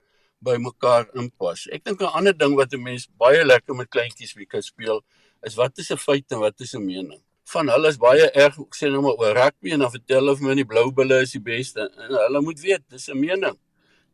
by 0.44 0.56
mekaar 0.60 1.08
inpas. 1.20 1.66
Ek 1.72 1.84
dink 1.84 2.00
'n 2.00 2.12
ander 2.18 2.32
ding 2.32 2.54
wat 2.56 2.72
'n 2.72 2.82
mens 2.82 3.06
baie 3.18 3.44
lekker 3.44 3.74
met 3.74 3.90
kleintjies 3.90 4.34
wie 4.36 4.46
kan 4.46 4.62
speel, 4.62 5.02
is 5.42 5.54
wat 5.54 5.78
is 5.78 5.90
'n 5.90 5.96
feit 5.96 6.26
en 6.32 6.40
wat 6.40 6.60
is 6.60 6.74
'n 6.74 6.84
mening. 6.84 7.22
Van 7.44 7.68
hulle 7.68 7.88
is 7.88 7.98
baie 7.98 8.30
erg 8.34 8.54
sê 8.74 8.90
nou 8.90 9.02
maar 9.02 9.18
oor 9.18 9.34
rugby 9.34 9.72
en 9.72 9.80
dan 9.80 9.90
vertel 9.90 10.20
hulle 10.20 10.36
vir 10.36 10.46
my 10.48 10.54
die 10.54 10.64
blou 10.64 10.90
bulle 10.92 11.20
is 11.22 11.32
die 11.32 11.40
beste 11.40 11.80
en 11.80 12.14
hulle 12.14 12.40
moet 12.40 12.60
weet 12.60 12.82
dis 12.88 13.08
'n 13.08 13.20
mening. 13.20 13.58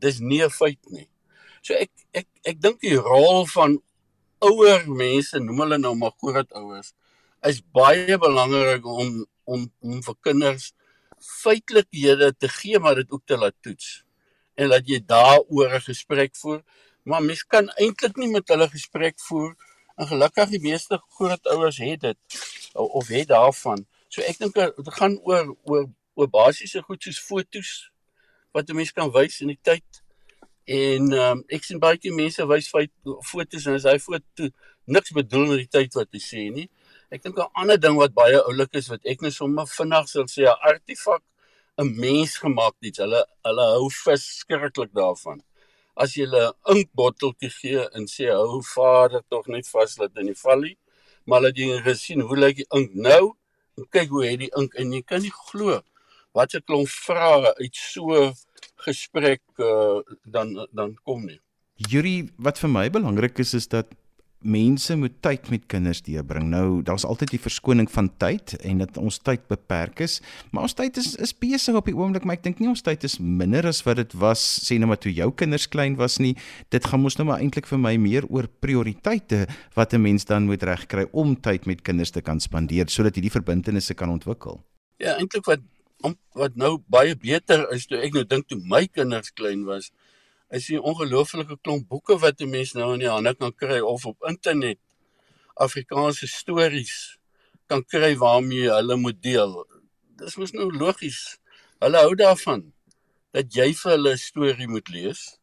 Dis 0.00 0.20
nie 0.20 0.42
'n 0.42 0.50
feit 0.50 0.82
nie. 0.90 1.08
So 1.62 1.74
ek 1.74 1.90
ek 2.12 2.26
ek 2.44 2.60
dink 2.60 2.80
die 2.80 2.96
rol 2.96 3.46
van 3.46 3.78
ouer 4.40 4.82
mense, 4.88 5.38
noem 5.38 5.60
hulle 5.60 5.78
nou 5.78 5.94
maar 5.94 6.12
grootouers, 6.20 6.92
is 7.44 7.60
baie 7.60 8.18
belangrik 8.18 8.84
om 8.86 9.26
om 9.44 9.70
om 9.80 10.02
vir 10.02 10.14
kinders 10.22 10.72
feitelikhede 11.20 12.32
te 12.38 12.48
gee 12.48 12.78
maar 12.78 12.94
dit 12.94 13.10
ook 13.10 13.22
te 13.26 13.36
laat 13.36 13.54
toets 13.62 14.05
en 14.56 14.70
laat 14.72 14.88
jy 14.88 15.00
daaroor 15.04 15.74
'n 15.74 15.88
gesprek 15.90 16.36
voer. 16.36 16.62
Maar 17.04 17.22
mens 17.22 17.42
kan 17.46 17.68
eintlik 17.76 18.16
nie 18.16 18.28
met 18.28 18.48
hulle 18.48 18.68
gesprek 18.68 19.20
voer 19.28 19.54
en 19.96 20.06
gelukkig 20.06 20.48
die 20.48 20.60
meeste 20.60 20.98
grootouers 21.16 21.78
het 21.78 22.00
dit 22.00 22.18
of 22.74 23.08
het 23.08 23.28
daarvan. 23.28 23.86
So 24.08 24.22
ek 24.22 24.38
dink 24.38 24.54
dit 24.54 24.94
gaan 24.98 25.18
oor 25.22 25.56
oor 25.64 25.86
oor 26.16 26.28
basiese 26.32 26.82
goed 26.82 27.02
soos 27.02 27.20
fotos 27.20 27.70
wat 28.52 28.68
'n 28.70 28.76
mens 28.76 28.92
kan 28.92 29.12
wys 29.12 29.40
in 29.40 29.52
die 29.52 29.62
tyd. 29.62 30.02
En 30.64 31.12
um, 31.12 31.44
ek 31.48 31.64
sien 31.64 31.78
baie 31.78 31.98
keer 31.98 32.14
mense 32.14 32.46
wys 32.46 32.70
fotos 33.30 33.66
en 33.66 33.74
as 33.74 33.84
hy 33.84 33.98
foto 33.98 34.48
niks 34.86 35.12
bedoel 35.12 35.46
met 35.46 35.58
die 35.58 35.74
tyd 35.78 35.94
wat 35.94 36.08
hy 36.12 36.18
sê 36.18 36.50
nie. 36.50 36.68
Ek 37.10 37.22
dink 37.22 37.38
'n 37.38 37.50
ander 37.54 37.78
ding 37.78 37.96
wat 37.96 38.14
baie 38.14 38.40
oulik 38.42 38.74
is 38.74 38.88
wat 38.88 39.04
ek 39.04 39.20
net 39.22 39.32
sommer 39.32 39.66
vinnig 39.66 40.08
sal 40.08 40.26
sê 40.26 40.42
'n 40.42 40.58
artefak 40.70 41.22
'n 41.78 41.92
mens 42.00 42.38
gemaak 42.38 42.74
iets. 42.80 42.98
Hulle 42.98 43.22
hulle 43.44 43.66
hou 43.74 43.88
verskriklik 43.90 44.92
daarvan. 44.92 45.42
As 45.94 46.14
jy 46.16 46.26
'n 46.26 46.52
inkbotteltjie 46.74 47.50
gee 47.50 47.82
en 47.96 48.06
sê 48.06 48.30
hou 48.32 48.62
vader 48.62 49.22
tog 49.28 49.46
net 49.46 49.68
vas 49.68 49.94
dat 49.94 50.16
in 50.16 50.26
die 50.26 50.40
valie, 50.44 50.76
maar 51.26 51.40
laat 51.42 51.56
jy 51.56 51.80
gesien 51.82 52.20
hoe 52.20 52.36
lyk 52.36 52.56
die 52.56 52.70
ink 52.78 52.94
nou 52.94 53.34
en 53.76 53.84
kyk 53.90 54.08
hoe 54.08 54.24
het 54.24 54.40
die 54.40 54.52
ink 54.56 54.74
en 54.74 54.92
jy 54.92 55.02
kan 55.02 55.22
nie 55.22 55.36
glo 55.50 55.82
wat 56.32 56.54
'n 56.54 56.64
klomp 56.68 56.88
vrae 56.88 57.54
uit 57.62 57.76
so 57.76 58.32
gesprek 58.86 59.42
uh, 59.58 60.00
dan 60.24 60.68
dan 60.72 60.96
kom 61.04 61.26
nie. 61.26 61.40
Yuri, 61.76 62.30
wat 62.38 62.58
vir 62.58 62.70
my 62.70 62.90
belangrik 62.90 63.38
is 63.38 63.54
is 63.54 63.68
dat 63.68 63.86
mense 64.44 64.96
moet 64.96 65.14
tyd 65.24 65.48
met 65.50 65.64
kinders 65.66 66.02
deurbring. 66.04 66.48
Nou, 66.52 66.82
daar's 66.86 67.04
altyd 67.08 67.32
die 67.34 67.40
verskoning 67.40 67.88
van 67.90 68.10
tyd 68.20 68.54
en 68.66 68.82
dat 68.82 68.98
ons 69.00 69.18
tyd 69.18 69.46
beperk 69.50 70.00
is, 70.04 70.20
maar 70.52 70.68
ons 70.68 70.76
tyd 70.76 70.96
is 71.00 71.14
is 71.22 71.32
besig 71.32 71.74
op 71.74 71.88
die 71.88 71.96
oomblik, 71.96 72.24
maar 72.24 72.36
ek 72.38 72.44
dink 72.44 72.60
nie 72.60 72.68
ons 72.70 72.84
tyd 72.84 73.04
is 73.08 73.18
minder 73.18 73.66
as 73.66 73.82
wat 73.86 74.00
dit 74.02 74.16
was 74.20 74.42
sê 74.62 74.78
nou 74.78 74.90
maar 74.92 75.00
toe 75.02 75.12
jou 75.12 75.30
kinders 75.32 75.68
klein 75.72 75.96
was 75.96 76.18
nie. 76.22 76.34
Dit 76.70 76.86
gaan 76.86 77.02
mos 77.02 77.18
nou 77.18 77.28
maar 77.30 77.42
eintlik 77.42 77.66
vir 77.66 77.80
my 77.80 77.96
meer 77.96 78.28
oor 78.28 78.48
prioriteite 78.48 79.46
wat 79.74 79.94
'n 79.94 80.02
mens 80.02 80.24
dan 80.24 80.46
moet 80.46 80.62
regkry 80.62 81.08
om 81.12 81.36
tyd 81.36 81.66
met 81.66 81.82
kinders 81.82 82.10
te 82.10 82.20
kan 82.20 82.40
spandeer 82.40 82.88
sodat 82.88 83.14
hierdie 83.14 83.32
verbintenisse 83.32 83.94
kan 83.94 84.10
ontwikkel. 84.10 84.62
Ja, 84.98 85.16
eintlik 85.16 85.44
wat 85.46 85.60
wat 86.34 86.56
nou 86.56 86.78
baie 86.92 87.16
beter 87.16 87.66
is 87.72 87.86
toe 87.86 87.98
ek 87.98 88.12
nou 88.12 88.24
dink 88.24 88.48
toe 88.48 88.60
my 88.62 88.86
kinders 88.86 89.32
klein 89.32 89.64
was, 89.64 89.90
is 90.50 90.66
die 90.70 90.80
ongelooflike 90.80 91.58
klomp 91.62 91.88
boeke 91.88 92.18
wat 92.22 92.40
'n 92.40 92.50
mens 92.50 92.72
nou 92.74 92.92
in 92.94 93.00
die 93.00 93.10
hande 93.10 93.34
kan 93.34 93.52
kry 93.52 93.80
of 93.80 94.06
op 94.06 94.16
internet 94.28 94.78
Afrikaanse 95.54 96.26
stories 96.26 97.18
kan 97.66 97.82
kry 97.84 98.16
waarmee 98.16 98.70
hulle 98.70 98.96
moet 98.96 99.22
deel. 99.22 99.66
Dis 100.16 100.36
mos 100.36 100.52
nou 100.52 100.70
logies. 100.70 101.38
Hulle 101.80 101.98
hou 101.98 102.14
daarvan 102.14 102.72
dat 103.32 103.52
jy 103.54 103.72
vir 103.74 103.90
hulle 103.92 104.12
'n 104.12 104.18
storie 104.18 104.68
moet 104.68 104.88
lees 104.88 105.38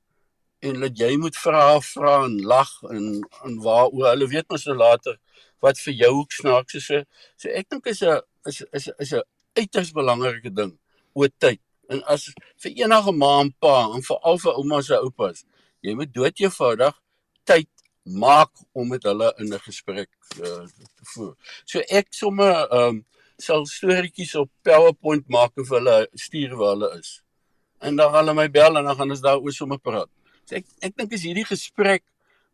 en 0.62 0.80
dat 0.80 0.98
jy 0.98 1.18
moet 1.18 1.36
vra 1.38 1.80
vra 1.82 2.24
en 2.26 2.40
lag 2.42 2.72
en 2.90 3.06
en 3.46 3.60
waaroor 3.66 4.10
hulle 4.14 4.28
weet 4.28 4.50
mos 4.50 4.66
nou 4.66 4.78
later 4.78 5.20
wat 5.60 5.80
vir 5.80 5.94
jou 5.94 6.12
ook 6.22 6.32
snaaks 6.32 6.76
is. 6.76 6.86
So, 6.86 7.04
so 7.38 7.50
ek 7.50 7.70
dink 7.70 7.86
is 7.88 8.02
'n 8.02 8.22
is 8.46 8.64
is 8.72 8.88
is 9.00 9.14
'n 9.14 9.24
uiters 9.56 9.92
belangrike 9.92 10.54
ding 10.54 10.78
oor 11.14 11.30
tyd. 11.38 11.62
En 11.92 12.04
as 12.04 12.30
vir 12.64 12.72
enige 12.84 13.12
ma 13.12 13.40
en 13.42 13.52
pa 13.60 13.76
en 13.96 14.04
veral 14.06 14.40
vir 14.44 14.60
ouma 14.60 14.82
se 14.82 14.96
oupas, 14.96 15.44
jy 15.84 15.96
moet 16.00 16.14
dood 16.14 16.40
eenvoudig 16.40 16.96
tyd 17.50 17.70
maak 18.04 18.52
om 18.74 18.88
met 18.88 19.04
hulle 19.04 19.34
in 19.40 19.54
'n 19.54 19.60
gesprek 19.60 20.10
uh, 20.40 20.64
te 20.68 21.06
voer. 21.14 21.36
So 21.66 21.80
ek 21.90 22.14
sommer 22.14 22.54
ehm 22.72 22.88
um, 22.88 23.06
sal 23.38 23.66
storieetjies 23.66 24.36
op 24.36 24.50
PowerPoint 24.62 25.28
maak 25.28 25.58
of 25.58 25.70
hulle 25.70 26.08
stuur 26.14 26.56
waar 26.56 26.76
hulle 26.76 26.90
is. 27.00 27.22
En 27.82 27.96
dan 27.96 28.14
hulle 28.14 28.34
my 28.34 28.48
bel 28.50 28.78
en 28.78 28.86
dan 28.86 28.96
gaan 28.96 29.12
ons 29.12 29.22
daaroor 29.22 29.52
sommer 29.52 29.80
praat. 29.80 30.10
So 30.46 30.56
ek 30.56 30.66
ek 30.82 30.98
dink 30.98 31.12
is 31.12 31.24
hierdie 31.24 31.48
gesprek 31.48 32.04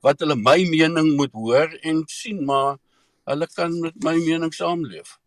wat 0.02 0.20
hulle 0.24 0.36
my 0.36 0.64
mening 0.70 1.16
moet 1.18 1.34
hoor 1.34 1.74
en 1.84 2.04
sien 2.08 2.46
maar 2.46 2.78
hulle 3.30 3.48
kan 3.56 3.80
met 3.82 3.98
my 4.04 4.16
mening 4.18 4.54
saamleef 4.56 5.18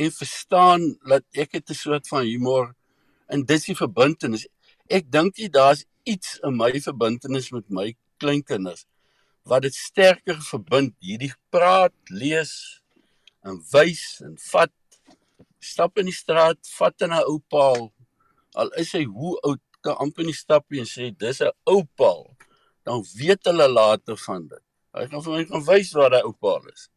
en 0.00 0.10
verstaan 0.10 0.86
dat 1.08 1.24
ek 1.32 1.58
het 1.58 1.70
'n 1.70 1.74
soort 1.74 2.08
van 2.08 2.24
humor 2.24 2.74
en 3.28 3.44
dis 3.44 3.68
die 3.70 3.76
verbintenis. 3.76 4.46
Ek 4.90 5.10
dink 5.10 5.38
jy 5.38 5.48
daar's 5.48 5.84
iets 6.04 6.38
in 6.44 6.56
my 6.56 6.70
verbintenis 6.80 7.50
met 7.52 7.70
my 7.70 7.94
kleinkinders 8.20 8.84
wat 9.44 9.66
dit 9.66 9.76
sterker 9.76 10.38
verbind 10.40 10.94
hierdie 11.04 11.32
praat, 11.52 11.92
lees 12.08 12.80
en 13.44 13.60
wys 13.74 14.22
en 14.24 14.38
vat 14.50 14.72
stap 15.64 16.00
in 16.00 16.08
die 16.08 16.16
straat, 16.16 16.60
vat 16.78 17.04
in 17.04 17.12
'n 17.12 17.28
ou 17.28 17.38
paal. 17.52 17.92
Al 18.54 18.70
is 18.80 18.92
hy 18.92 19.04
hoe 19.04 19.36
oud, 19.44 19.60
kan 19.84 19.96
amper 20.00 20.24
nie 20.24 20.36
stap 20.36 20.64
nie 20.70 20.80
en 20.80 20.88
sê 20.88 21.10
dis 21.10 21.40
'n 21.40 21.52
ou 21.66 21.84
paal. 21.96 22.36
Dan 22.84 23.04
weet 23.16 23.44
hulle 23.44 23.68
later 23.68 24.16
van 24.16 24.48
dit. 24.48 24.64
Hy 24.94 25.06
gaan 25.06 25.22
vir 25.22 25.32
my 25.32 25.44
kan 25.44 25.64
wys 25.64 25.92
waar 25.92 26.10
daai 26.10 26.24
ou 26.24 26.32
paal 26.32 26.66
is. 26.72 26.88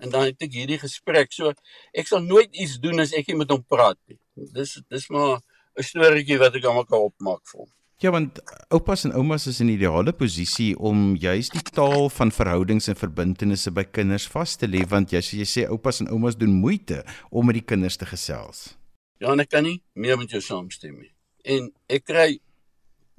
En 0.00 0.10
dan 0.10 0.24
het 0.24 0.42
ek 0.42 0.52
hierdie 0.52 0.78
gesprek. 0.78 1.32
So 1.32 1.52
ek 1.94 2.06
sal 2.06 2.20
nooit 2.20 2.54
iets 2.54 2.78
doen 2.78 3.00
as 3.00 3.12
ek 3.12 3.28
nie 3.28 3.36
met 3.36 3.50
hom 3.50 3.62
praat 3.62 3.98
nie. 4.08 4.18
Dis 4.34 4.80
dis 4.88 5.08
maar 5.10 5.40
'n 5.78 5.82
storieetjie 5.82 6.38
wat 6.38 6.56
ek 6.56 6.64
almal 6.64 6.84
kan 6.84 7.00
opmaak 7.00 7.42
vir 7.50 7.64
hom. 7.64 7.70
Ja, 8.02 8.10
want 8.10 8.40
oupas 8.74 9.04
en 9.06 9.12
oumas 9.14 9.46
is 9.46 9.60
in 9.60 9.68
'n 9.68 9.76
ideale 9.78 10.12
posisie 10.12 10.78
om 10.78 11.14
juis 11.14 11.48
die 11.48 11.62
taal 11.62 12.08
van 12.10 12.32
verhoudings 12.32 12.88
en 12.88 12.96
verbintenisse 12.96 13.70
by 13.70 13.84
kinders 13.84 14.26
vas 14.26 14.56
te 14.56 14.66
lê 14.66 14.82
want 14.88 15.12
jy 15.12 15.20
sê 15.20 15.38
jy 15.38 15.46
sê 15.46 15.68
oupas 15.68 16.00
en 16.00 16.08
oumas 16.08 16.36
doen 16.36 16.50
moeite 16.50 17.04
om 17.30 17.46
met 17.46 17.54
die 17.54 17.64
kinders 17.64 17.96
te 17.96 18.06
gesels. 18.06 18.76
Ja, 19.20 19.32
en 19.32 19.40
ek 19.40 19.50
kan 19.50 19.62
nie 19.62 19.82
meer 19.94 20.18
met 20.18 20.30
jou 20.30 20.40
saamstem 20.40 20.98
nie. 20.98 21.12
En 21.44 21.70
ek 21.88 22.04
kry 22.04 22.40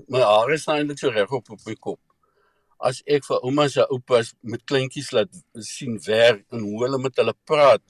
my 0.09 0.19
hare 0.19 0.57
staan 0.57 0.77
eintlik 0.77 0.99
so 0.99 1.09
reg 1.09 1.31
op 1.31 1.49
op 1.49 1.59
my 1.65 1.75
kop. 1.75 1.99
As 2.79 3.01
ek 3.07 3.23
vir 3.25 3.39
oumas 3.39 3.77
en 3.77 3.87
oupas 3.89 4.33
met 4.41 4.65
kleintjies 4.65 5.11
laat 5.11 5.31
sien 5.59 5.99
werk 6.07 6.43
en 6.51 6.59
hoe 6.59 6.83
hulle 6.83 6.99
met 6.99 7.15
hulle 7.15 7.33
praat 7.45 7.81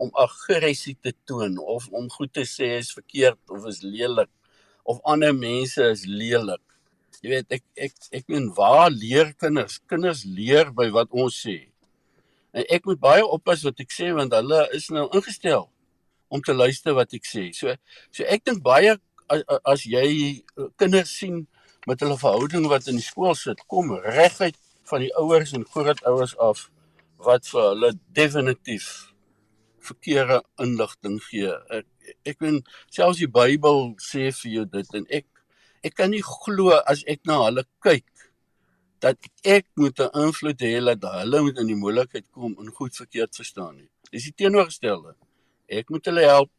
om 0.00 0.10
aggressie 0.16 0.96
te 1.02 1.12
toon 1.28 1.58
of 1.60 1.88
om 1.92 2.08
goed 2.10 2.32
te 2.32 2.46
sê 2.48 2.72
is 2.78 2.92
verkeerd 2.96 3.52
of 3.52 3.66
is 3.68 3.82
lelik 3.84 4.30
of 4.88 5.00
ander 5.04 5.34
mense 5.36 5.82
is 5.92 6.06
lelik. 6.08 6.62
Jy 7.20 7.34
weet 7.34 7.58
ek 7.58 7.64
ek 7.88 7.96
ek 8.16 8.30
meen 8.32 8.48
waar 8.56 8.88
leer 8.90 9.34
kinders? 9.42 9.76
Kinders 9.90 10.24
leer 10.24 10.72
by 10.72 10.88
wat 10.94 11.12
ons 11.12 11.36
sê. 11.44 11.58
En 12.56 12.64
ek 12.72 12.88
moet 12.88 13.02
baie 13.02 13.26
oppas 13.26 13.62
wat 13.66 13.82
ek 13.84 13.92
sê 13.92 14.08
want 14.16 14.32
hulle 14.34 14.62
is 14.76 14.88
nou 14.94 15.04
ingestel 15.12 15.68
om 16.32 16.42
te 16.42 16.56
luister 16.56 16.96
wat 16.96 17.12
ek 17.14 17.28
sê. 17.28 17.50
So 17.56 17.76
so 18.08 18.24
ek 18.24 18.46
dink 18.48 18.64
baie 18.64 18.96
as, 19.30 19.44
as 19.68 19.84
jy 19.84 20.06
uh, 20.56 20.70
kinders 20.80 21.12
sien 21.20 21.44
met 21.88 22.00
hulle 22.00 22.16
verhouding 22.20 22.66
wat 22.72 22.88
in 22.88 22.98
die 23.00 23.04
skool 23.04 23.36
sit, 23.36 23.60
kom 23.68 23.92
reguit 24.00 24.56
van 24.90 25.04
die 25.04 25.12
ouers 25.20 25.52
en 25.56 25.68
grootouers 25.68 26.34
af 26.40 26.66
wat 27.20 27.46
vir 27.52 27.68
hulle 27.68 27.94
definitief 28.16 29.09
verkeerde 29.86 30.40
inligting 30.62 31.18
gee. 31.28 31.52
Ek 31.70 31.86
ek 32.26 32.40
weet 32.44 32.70
selfs 32.90 33.20
die 33.22 33.30
Bybel 33.30 33.94
sê 34.02 34.30
vir 34.42 34.52
jou 34.56 34.64
dit 34.76 34.94
en 35.00 35.06
ek 35.20 35.26
ek 35.86 35.96
kan 35.96 36.10
nie 36.12 36.22
glo 36.24 36.76
as 36.92 37.04
ek 37.08 37.24
na 37.28 37.38
hulle 37.46 37.64
kyk 37.84 38.06
dat 39.00 39.16
ek 39.44 39.66
moet 39.80 39.98
'n 40.00 40.12
invloed 40.26 40.60
hê 40.60 40.80
dat 40.84 41.12
hulle 41.20 41.42
moet 41.42 41.58
in 41.58 41.70
die 41.72 41.82
moeilikheid 41.82 42.26
kom 42.30 42.56
en 42.60 42.76
goed 42.78 42.96
verkeerd 42.96 43.36
verstaan 43.36 43.76
nie. 43.76 43.88
Dis 44.12 44.28
die 44.28 44.36
teenoorgestelde. 44.36 45.14
Ek 45.68 45.88
moet 45.88 46.04
hulle 46.04 46.24
help 46.26 46.52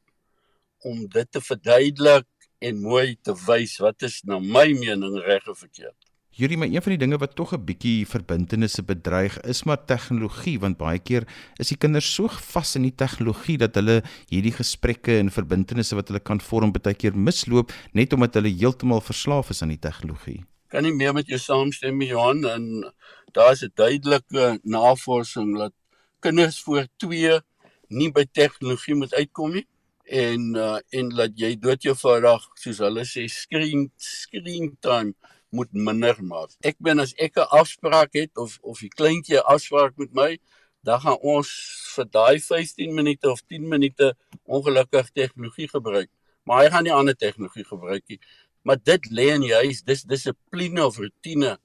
om 0.83 1.07
dit 1.07 1.31
te 1.31 1.41
verduidelik 1.41 2.27
en 2.59 2.81
mooi 2.81 3.17
te 3.21 3.33
wys 3.47 3.77
wat 3.83 4.01
is 4.03 4.21
na 4.23 4.39
my 4.39 4.73
mening 4.73 5.17
reg 5.25 5.47
of 5.47 5.59
verkeerd. 5.59 6.00
Hierdie 6.31 6.55
maar 6.55 6.69
een 6.71 6.79
van 6.79 6.93
die 6.93 6.99
dinge 7.01 7.17
wat 7.19 7.33
tog 7.35 7.51
'n 7.51 7.65
bietjie 7.67 8.07
verbintenisse 8.07 8.83
bedreig 8.83 9.35
is 9.41 9.63
maar 9.63 9.85
tegnologie 9.85 10.59
want 10.59 10.77
baie 10.77 10.99
keer 10.99 11.27
is 11.59 11.67
die 11.67 11.77
kinders 11.77 12.13
so 12.15 12.27
vas 12.27 12.75
in 12.75 12.83
die 12.87 12.95
tegnologie 12.95 13.57
dat 13.57 13.75
hulle 13.75 14.01
hierdie 14.29 14.55
gesprekke 14.55 15.17
en 15.19 15.29
verbintenisse 15.29 15.95
wat 15.95 16.07
hulle 16.07 16.23
kan 16.23 16.39
vorm 16.39 16.71
baie 16.71 16.95
keer 16.95 17.17
misloop 17.17 17.73
net 17.93 18.13
omdat 18.13 18.39
hulle 18.39 18.47
heeltemal 18.47 19.01
verslaaf 19.01 19.49
is 19.49 19.61
aan 19.61 19.75
die 19.75 19.79
tegnologie. 19.79 20.45
Kan 20.69 20.83
nie 20.83 20.93
meer 20.93 21.13
met 21.13 21.27
jou 21.27 21.39
saamstem 21.39 22.01
Johan 22.01 22.45
en 22.45 22.93
daar 23.33 23.51
is 23.51 23.63
'n 23.63 23.71
duidelike 23.75 24.59
navorsing 24.63 25.57
dat 25.57 25.73
kinders 26.21 26.61
voor 26.63 26.87
2 26.97 27.41
nie 27.89 28.11
by 28.11 28.25
tegnologie 28.31 28.95
moet 28.95 29.13
uitkom 29.13 29.51
nie 29.51 29.67
en 30.05 30.55
uh, 30.55 30.79
en 30.89 31.09
dat 31.09 31.31
jy 31.35 31.59
dood 31.59 31.83
jou 31.83 31.95
vandag 31.95 32.47
soos 32.55 32.79
hulle 32.79 33.03
sê 33.03 33.27
screen 33.27 33.91
screen 33.97 34.77
time 34.79 35.13
moet 35.51 35.71
minder 35.73 36.17
maak. 36.23 36.55
Ek 36.63 36.77
ben 36.79 36.99
as 36.99 37.13
ek 37.17 37.37
'n 37.37 37.51
afspraak 37.59 38.13
het 38.13 38.37
of 38.37 38.57
of 38.61 38.79
die 38.79 38.89
kleintjie 38.89 39.37
'n 39.37 39.47
afspraak 39.55 39.97
met 39.97 40.13
my, 40.13 40.39
dan 40.83 40.99
gaan 41.01 41.17
ons 41.21 41.49
vir 41.95 42.05
daai 42.05 42.39
15 42.39 42.93
minute 42.93 43.29
of 43.29 43.41
10 43.47 43.67
minute 43.67 44.15
ongelukkig 44.45 45.11
tegnologie 45.11 45.67
gebruik. 45.67 46.09
Maar 46.43 46.63
hy 46.63 46.69
gaan 46.69 46.83
nie 46.83 46.93
ander 46.93 47.15
tegnologie 47.15 47.65
gebruik 47.65 48.03
nie. 48.07 48.19
Maar 48.63 48.77
dit 48.83 49.11
lê 49.11 49.27
in 49.35 49.41
die 49.41 49.53
huis, 49.53 49.83
dis 49.83 50.03
dissipline 50.03 50.85
of 50.85 50.97
rotine 50.97 51.57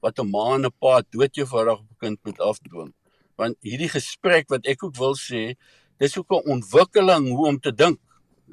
wat 0.00 0.18
'n 0.18 0.30
ma 0.30 0.54
en 0.54 0.66
'n 0.66 0.72
pa 0.80 1.02
dood 1.10 1.34
jou 1.34 1.46
vandag 1.46 1.78
op 1.78 1.90
'n 1.90 2.00
kind 2.00 2.18
moet 2.24 2.40
afdwing. 2.40 2.92
Want 3.36 3.56
hierdie 3.60 3.88
gesprek 3.88 4.48
wat 4.48 4.66
ek 4.66 4.84
ook 4.84 4.96
wil 4.96 5.14
sê, 5.14 5.54
dis 5.98 6.18
ook 6.18 6.30
'n 6.30 6.50
ontwikkeling 6.50 7.28
hoe 7.28 7.46
om 7.46 7.58
te 7.60 7.72
dink. 7.72 8.00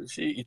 Sê 0.06 0.46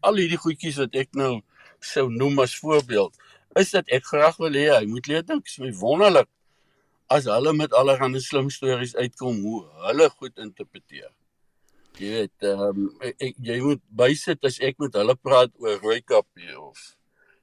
al 0.00 0.16
hierdie 0.16 0.38
goedjies 0.38 0.76
wat 0.76 0.94
ek 0.94 1.14
nou 1.14 1.42
sou 1.80 2.08
noem 2.10 2.38
as 2.44 2.56
voorbeeld 2.60 3.16
is 3.58 3.72
dat 3.74 3.88
ek 3.90 4.04
graag 4.06 4.36
wil 4.38 4.54
hê 4.54 4.68
hy 4.70 4.84
moet 4.86 5.08
leer 5.10 5.24
dink. 5.26 5.44
Dit 5.44 5.52
is 5.52 5.62
my 5.62 5.72
wonderlik 5.80 6.28
as 7.10 7.26
hulle 7.26 7.52
met 7.58 7.72
allerlei 7.74 8.20
slim 8.22 8.50
stories 8.54 8.94
uitkom 8.94 9.40
hoe 9.42 9.64
hulle 9.88 10.06
goed 10.14 10.38
interpreteer. 10.38 11.10
Jy 11.98 12.10
weet, 12.14 12.46
ehm 12.46 12.84
um, 12.86 13.32
jy 13.42 13.58
moet 13.64 13.82
bysit 13.90 14.46
as 14.46 14.60
ek 14.62 14.78
met 14.78 14.94
hulle 14.94 15.16
praat 15.18 15.50
oor 15.58 15.80
rooikapie 15.82 16.54
of 16.54 16.78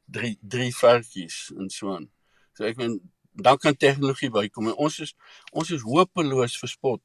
drie 0.07 0.37
drie 0.41 0.71
varkies 0.71 1.49
en 1.57 1.69
so 1.69 1.91
aan. 1.97 2.07
So 2.55 2.65
ek 2.65 2.79
meen 2.79 2.97
dan 3.37 3.59
kan 3.61 3.75
tegnologie 3.77 4.31
bykom 4.33 4.71
en 4.71 4.79
ons 4.87 4.99
is 5.03 5.13
ons 5.51 5.69
is 5.75 5.83
hopeloos 5.85 6.57
verspot 6.57 7.03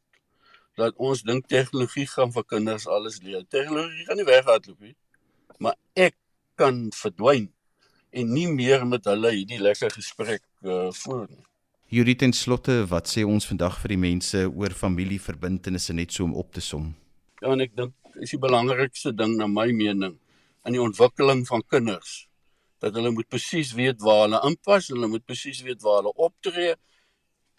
dat 0.79 0.97
ons 0.97 1.21
dink 1.29 1.49
tegnologie 1.51 2.07
gaan 2.09 2.33
vir 2.33 2.47
kinders 2.49 2.87
alles 2.89 3.19
leer. 3.21 3.43
Tegnologie 3.53 4.07
gaan 4.07 4.23
nie 4.23 4.29
weghardloop 4.29 4.81
nie. 4.81 4.95
Maar 5.59 5.77
ek 5.99 6.17
kan 6.63 6.85
verdwyn 6.97 7.49
en 8.13 8.35
nie 8.37 8.49
meer 8.51 8.85
met 8.89 9.09
hulle 9.09 9.33
hierdie 9.35 9.61
lekker 9.63 9.93
gesprek 9.95 10.45
uh, 10.67 10.91
voer 11.03 11.27
nie. 11.29 11.43
Juri 11.93 12.15
ten 12.17 12.33
slotte, 12.33 12.79
wat 12.89 13.11
sê 13.11 13.25
ons 13.29 13.45
vandag 13.45 13.75
vir 13.83 13.93
die 13.93 14.01
mense 14.01 14.47
oor 14.49 14.73
familieverbintenisse 14.77 15.93
net 15.97 16.15
so 16.15 16.25
om 16.25 16.37
op 16.41 16.53
te 16.57 16.63
som? 16.65 16.87
Ja, 17.43 17.53
en 17.53 17.65
ek 17.65 17.75
dink 17.77 18.21
is 18.25 18.33
die 18.33 18.41
belangrikste 18.41 19.13
ding 19.17 19.35
na 19.37 19.49
my 19.49 19.67
mening 19.77 20.15
in 20.65 20.77
die 20.77 20.81
ontwikkeling 20.81 21.43
van 21.49 21.65
kinders 21.69 22.23
dat 22.83 22.97
hulle 22.97 23.13
moet 23.15 23.29
presies 23.31 23.75
weet 23.79 24.01
waar 24.03 24.25
hulle 24.25 24.41
inpas, 24.49 24.89
hulle 24.91 25.09
moet 25.11 25.25
presies 25.27 25.61
weet 25.67 25.83
waar 25.85 26.01
hulle 26.01 26.15
optree 26.27 26.73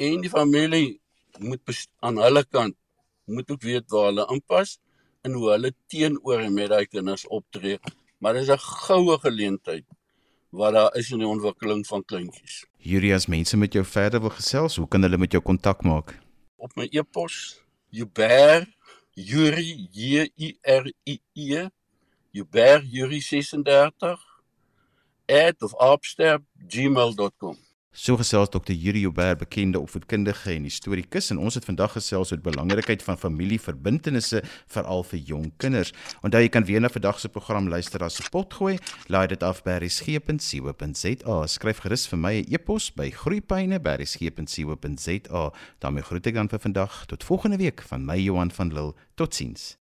en 0.01 0.23
die 0.23 0.31
familie 0.33 0.97
moet 1.39 1.85
aan 2.01 2.17
hulle 2.21 2.43
kant 2.49 2.77
moet 3.25 3.51
ook 3.53 3.63
weet 3.63 3.85
waar 3.93 4.09
hulle 4.11 4.25
inpas 4.33 4.77
en 5.23 5.37
hoe 5.37 5.51
hulle 5.53 5.71
teenoor 5.93 6.41
en 6.43 6.57
met 6.57 6.73
daai 6.73 6.85
kinders 6.89 7.27
optree 7.27 7.77
maar 8.23 8.33
dis 8.39 8.47
'n 8.47 8.57
goue 8.57 9.17
geleentheid 9.19 9.85
wat 10.49 10.73
daar 10.73 10.95
is 10.95 11.11
in 11.11 11.17
die 11.19 11.27
ontwikkeling 11.27 11.87
van 11.87 12.05
kleintjies. 12.05 12.65
Hierdie 12.77 13.13
as 13.13 13.25
mense 13.27 13.57
met 13.57 13.73
jou 13.73 13.85
verder 13.85 14.19
wil 14.19 14.29
gesels, 14.29 14.75
hoe 14.75 14.87
kan 14.87 15.01
hulle 15.01 15.17
met 15.17 15.31
jou 15.31 15.43
kontak 15.43 15.81
maak? 15.83 16.19
Op 16.55 16.75
my 16.75 16.87
e-pos 16.91 17.61
Juber 17.89 18.75
Yuri 19.13 19.87
J 19.91 20.31
U 20.37 20.57
R 20.61 20.93
I 21.03 21.21
E 21.33 21.69
Juber 22.31 22.83
Yuri 22.83 23.21
36 23.21 24.41
@opster@gmail.com 25.89 27.57
So 27.95 28.17
gesels 28.17 28.49
Dr. 28.49 28.73
Yuri 28.73 28.99
Joubert, 28.99 29.37
bekende 29.37 29.79
opvoedkundige 29.79 30.51
en 30.51 30.63
historiese 30.65 31.29
en 31.29 31.37
ons 31.37 31.53
het 31.53 31.65
vandag 31.65 31.91
gesels 31.93 32.31
oor 32.33 32.39
die 32.41 32.49
belangrikheid 32.49 33.03
van 33.05 33.17
familieverbintenisse 33.21 34.41
veral 34.73 35.05
vir 35.05 35.21
jong 35.29 35.53
kinders. 35.61 35.93
Onthou 36.25 36.41
jy 36.41 36.49
kan 36.49 36.65
weer 36.65 36.81
na 36.81 36.89
vandag 36.89 37.21
se 37.21 37.29
program 37.29 37.69
luister 37.69 38.01
as 38.01 38.17
'n 38.19 38.25
potgooi. 38.33 38.81
Laai 39.13 39.27
dit 39.27 39.43
af 39.43 39.63
by 39.63 39.77
resgep.co.za. 39.77 41.47
Skryf 41.47 41.79
gerus 41.85 42.07
vir 42.07 42.17
my 42.17 42.33
'n 42.33 42.45
e 42.49 42.53
e-pos 42.55 42.95
by 42.95 43.11
groeipyne@resgep.co.za. 43.11 45.51
daarmee 45.79 46.03
groet 46.03 46.27
ek 46.27 46.33
dan 46.33 46.49
vir 46.49 46.59
vandag 46.59 47.05
tot 47.05 47.23
volgende 47.23 47.57
week 47.57 47.81
van 47.81 48.05
my 48.05 48.17
Johan 48.17 48.51
van 48.51 48.73
Lille. 48.73 48.93
Totsiens. 49.15 49.77